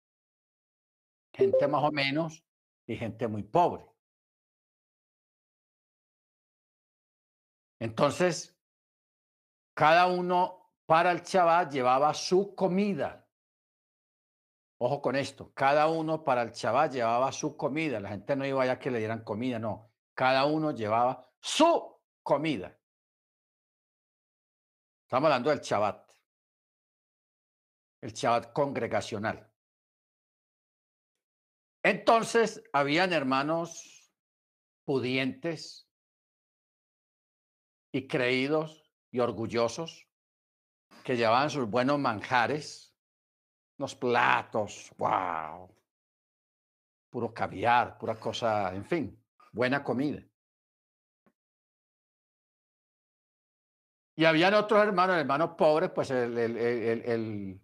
[1.35, 2.45] gente más o menos
[2.87, 3.92] y gente muy pobre.
[7.83, 8.57] Entonces,
[9.75, 13.29] cada uno para el Shabbat llevaba su comida.
[14.79, 17.99] Ojo con esto, cada uno para el Shabbat llevaba su comida.
[17.99, 19.91] La gente no iba allá que le dieran comida, no.
[20.15, 22.79] Cada uno llevaba su comida.
[25.03, 26.09] Estamos hablando del Shabbat.
[28.01, 29.53] El Shabbat congregacional.
[31.83, 34.15] Entonces, habían hermanos
[34.85, 35.92] pudientes
[37.93, 40.09] y creídos y orgullosos
[41.05, 42.97] que llevaban sus buenos manjares,
[43.77, 45.69] los platos, wow,
[47.11, 50.23] puro caviar, pura cosa, en fin, buena comida.
[54.15, 57.61] Y habían otros hermanos, hermanos pobres, pues el, el, el,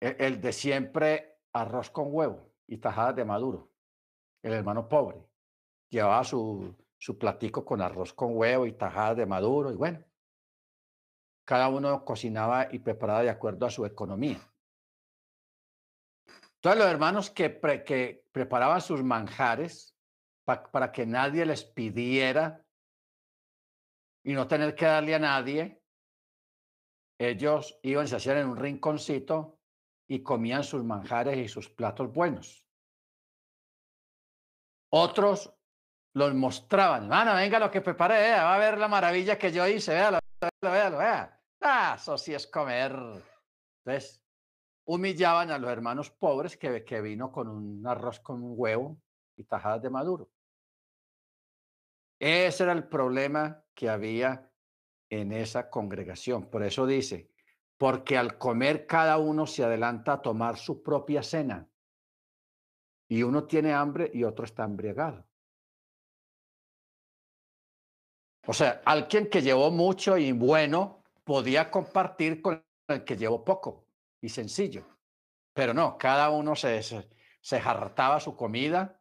[0.00, 3.70] el, de siempre arroz con huevo y tajadas de maduro,
[4.42, 5.22] el hermano pobre.
[5.90, 10.02] Llevaba su, su platico con arroz con huevo y tajadas de maduro y bueno,
[11.44, 14.40] cada uno cocinaba y preparaba de acuerdo a su economía.
[16.54, 19.94] Entonces los hermanos que, que preparaban sus manjares
[20.46, 22.64] para que nadie les pidiera
[24.22, 25.82] y no tener que darle a nadie,
[27.18, 29.58] ellos iban, se hacían en un rinconcito
[30.08, 32.66] y comían sus manjares y sus platos buenos.
[34.88, 35.54] Otros
[36.14, 37.04] los mostraban.
[37.04, 40.18] Hermano, venga lo que preparé, eh, va a ver la maravilla que yo hice, véalo,
[40.62, 41.40] véalo, vea.
[41.60, 42.92] Ah, eso sí es comer.
[43.84, 44.22] Entonces,
[44.84, 48.96] humillaban a los hermanos pobres que, que vino con un arroz con un huevo
[49.36, 50.30] y tajadas de maduro.
[52.20, 54.50] Ese era el problema que había
[55.10, 56.48] en esa congregación.
[56.48, 57.30] Por eso dice,
[57.76, 61.68] porque al comer cada uno se adelanta a tomar su propia cena.
[63.08, 65.26] Y uno tiene hambre y otro está embriagado.
[68.46, 73.86] O sea, alguien que llevó mucho y bueno podía compartir con el que llevó poco
[74.20, 74.84] y sencillo.
[75.54, 77.08] Pero no, cada uno se, se,
[77.40, 79.00] se jartaba su comida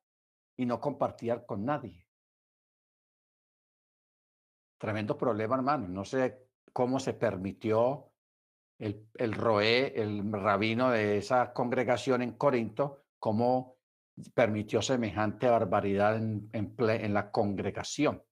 [0.55, 2.07] y no compartía con nadie.
[4.77, 5.87] Tremendo problema, hermano.
[5.87, 8.11] No sé cómo se permitió
[8.79, 13.77] el, el Roé, el rabino de esa congregación en Corinto, cómo
[14.33, 18.23] permitió semejante barbaridad en, en, en la congregación.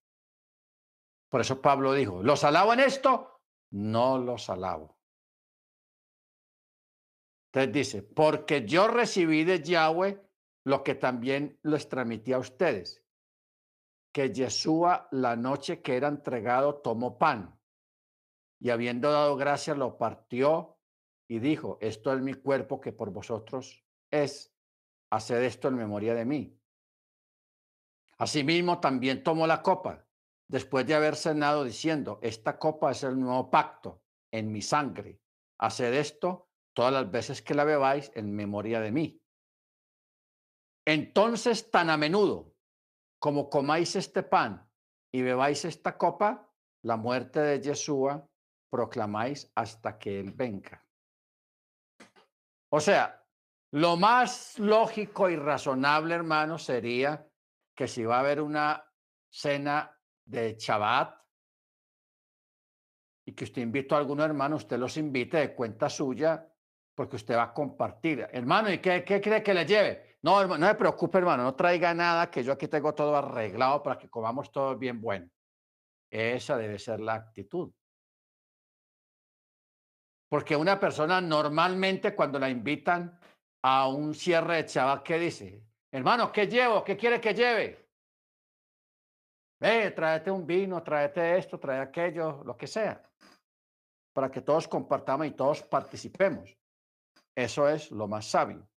[1.32, 3.40] Por eso Pablo dijo, ¿los alabo en esto?
[3.72, 4.98] No los alabo.
[7.48, 10.22] Entonces dice, porque yo recibí de Yahweh
[10.66, 13.02] lo que también les transmití a ustedes,
[14.14, 17.58] que Yeshua la noche que era entregado tomó pan
[18.60, 20.80] y habiendo dado gracias lo partió
[21.30, 24.54] y dijo, esto es mi cuerpo que por vosotros es,
[25.10, 26.60] haced esto en memoria de mí.
[28.18, 30.06] Asimismo también tomó la copa
[30.52, 35.22] después de haber cenado diciendo, esta copa es el nuevo pacto en mi sangre.
[35.58, 39.22] Haced esto todas las veces que la bebáis en memoria de mí.
[40.86, 42.54] Entonces, tan a menudo
[43.18, 44.70] como comáis este pan
[45.14, 46.52] y bebáis esta copa,
[46.84, 48.28] la muerte de Yeshua
[48.70, 50.86] proclamáis hasta que Él venga.
[52.74, 53.26] O sea,
[53.72, 57.26] lo más lógico y razonable, hermano, sería
[57.74, 58.84] que si va a haber una
[59.30, 61.22] cena de Shabbat
[63.26, 66.48] y que usted invitó a algunos hermanos, usted los invite de cuenta suya
[66.96, 68.28] porque usted va a compartir.
[68.32, 70.18] Hermano, ¿y qué, qué cree que le lleve?
[70.24, 73.82] No, hermano, no se preocupe, hermano, no traiga nada, que yo aquí tengo todo arreglado
[73.82, 75.30] para que comamos todo bien bueno.
[76.10, 77.72] Esa debe ser la actitud.
[80.30, 83.20] Porque una persona normalmente cuando la invitan
[83.64, 85.64] a un cierre de Shabbat, ¿qué dice?
[85.92, 86.84] Hermano, ¿qué llevo?
[86.84, 87.91] ¿Qué quiere que lleve?
[89.62, 93.00] Ve, tráete un vino, tráete esto, trae aquello, lo que sea,
[94.12, 96.58] para que todos compartamos y todos participemos.
[97.36, 98.68] Eso es lo más sabio.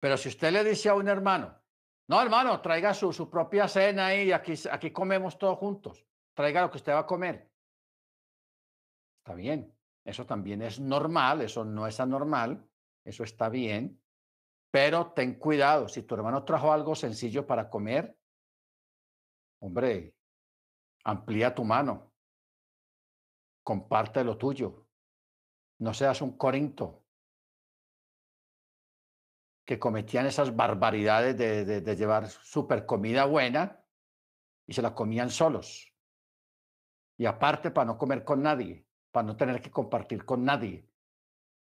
[0.00, 1.54] Pero si usted le dice a un hermano,
[2.08, 6.70] no, hermano, traiga su, su propia cena y aquí, aquí comemos todos juntos, traiga lo
[6.70, 7.50] que usted va a comer.
[9.18, 9.70] Está bien,
[10.02, 12.66] eso también es normal, eso no es anormal,
[13.04, 14.02] eso está bien,
[14.70, 18.18] pero ten cuidado, si tu hermano trajo algo sencillo para comer,
[19.64, 20.14] Hombre,
[21.04, 22.12] Amplía tu mano.
[23.62, 24.86] Comparte lo tuyo.
[25.78, 27.02] No seas un corinto
[29.66, 33.82] que cometían esas barbaridades de, llevar super comida buena
[34.66, 35.92] y se la comían solos.
[37.18, 40.86] Y aparte para no comer con nadie, para no tener que compartir con nadie.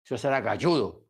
[0.05, 1.06] Eso es ser agalludo.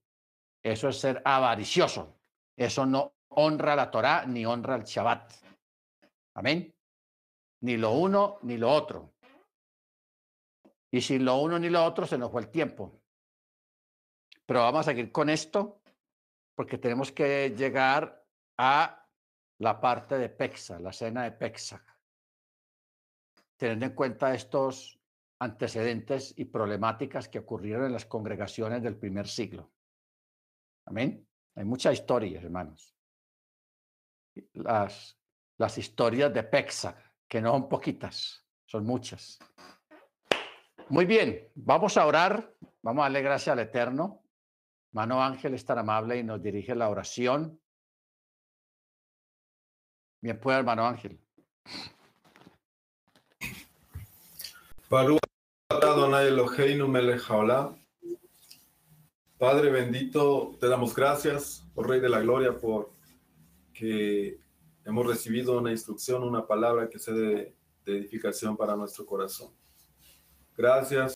[0.62, 2.20] Eso es ser avaricioso.
[2.56, 5.32] Eso no honra la Torá ni honra el Shabbat.
[6.34, 6.74] Amén.
[7.62, 9.14] Ni lo uno ni lo otro.
[10.90, 13.00] Y sin lo uno ni lo otro se nos fue el tiempo.
[14.46, 15.80] Pero vamos a seguir con esto
[16.54, 18.26] porque tenemos que llegar
[18.58, 19.06] a
[19.58, 21.84] la parte de Pexa, la cena de Pexa.
[23.56, 24.98] Teniendo en cuenta estos
[25.38, 29.72] antecedentes y problemáticas que ocurrieron en las congregaciones del primer siglo.
[30.86, 31.26] Amén.
[31.54, 32.94] Hay muchas historias, hermanos.
[34.54, 35.18] Las,
[35.58, 39.38] las historias de Pexa, que no son poquitas, son muchas.
[40.88, 44.24] Muy bien, vamos a orar, vamos a darle gracias al Eterno.
[44.92, 47.60] Mano Ángel es tan amable y nos dirige la oración.
[50.20, 51.20] Bien, pues, hermano Ángel.
[59.38, 62.92] Padre bendito, te damos gracias, oh Rey de la Gloria, por
[63.72, 64.40] que
[64.90, 67.54] hemos recibido una instrucción, una palabra que sea de,
[67.84, 69.52] de edificación para nuestro corazón.
[70.56, 71.08] Gracias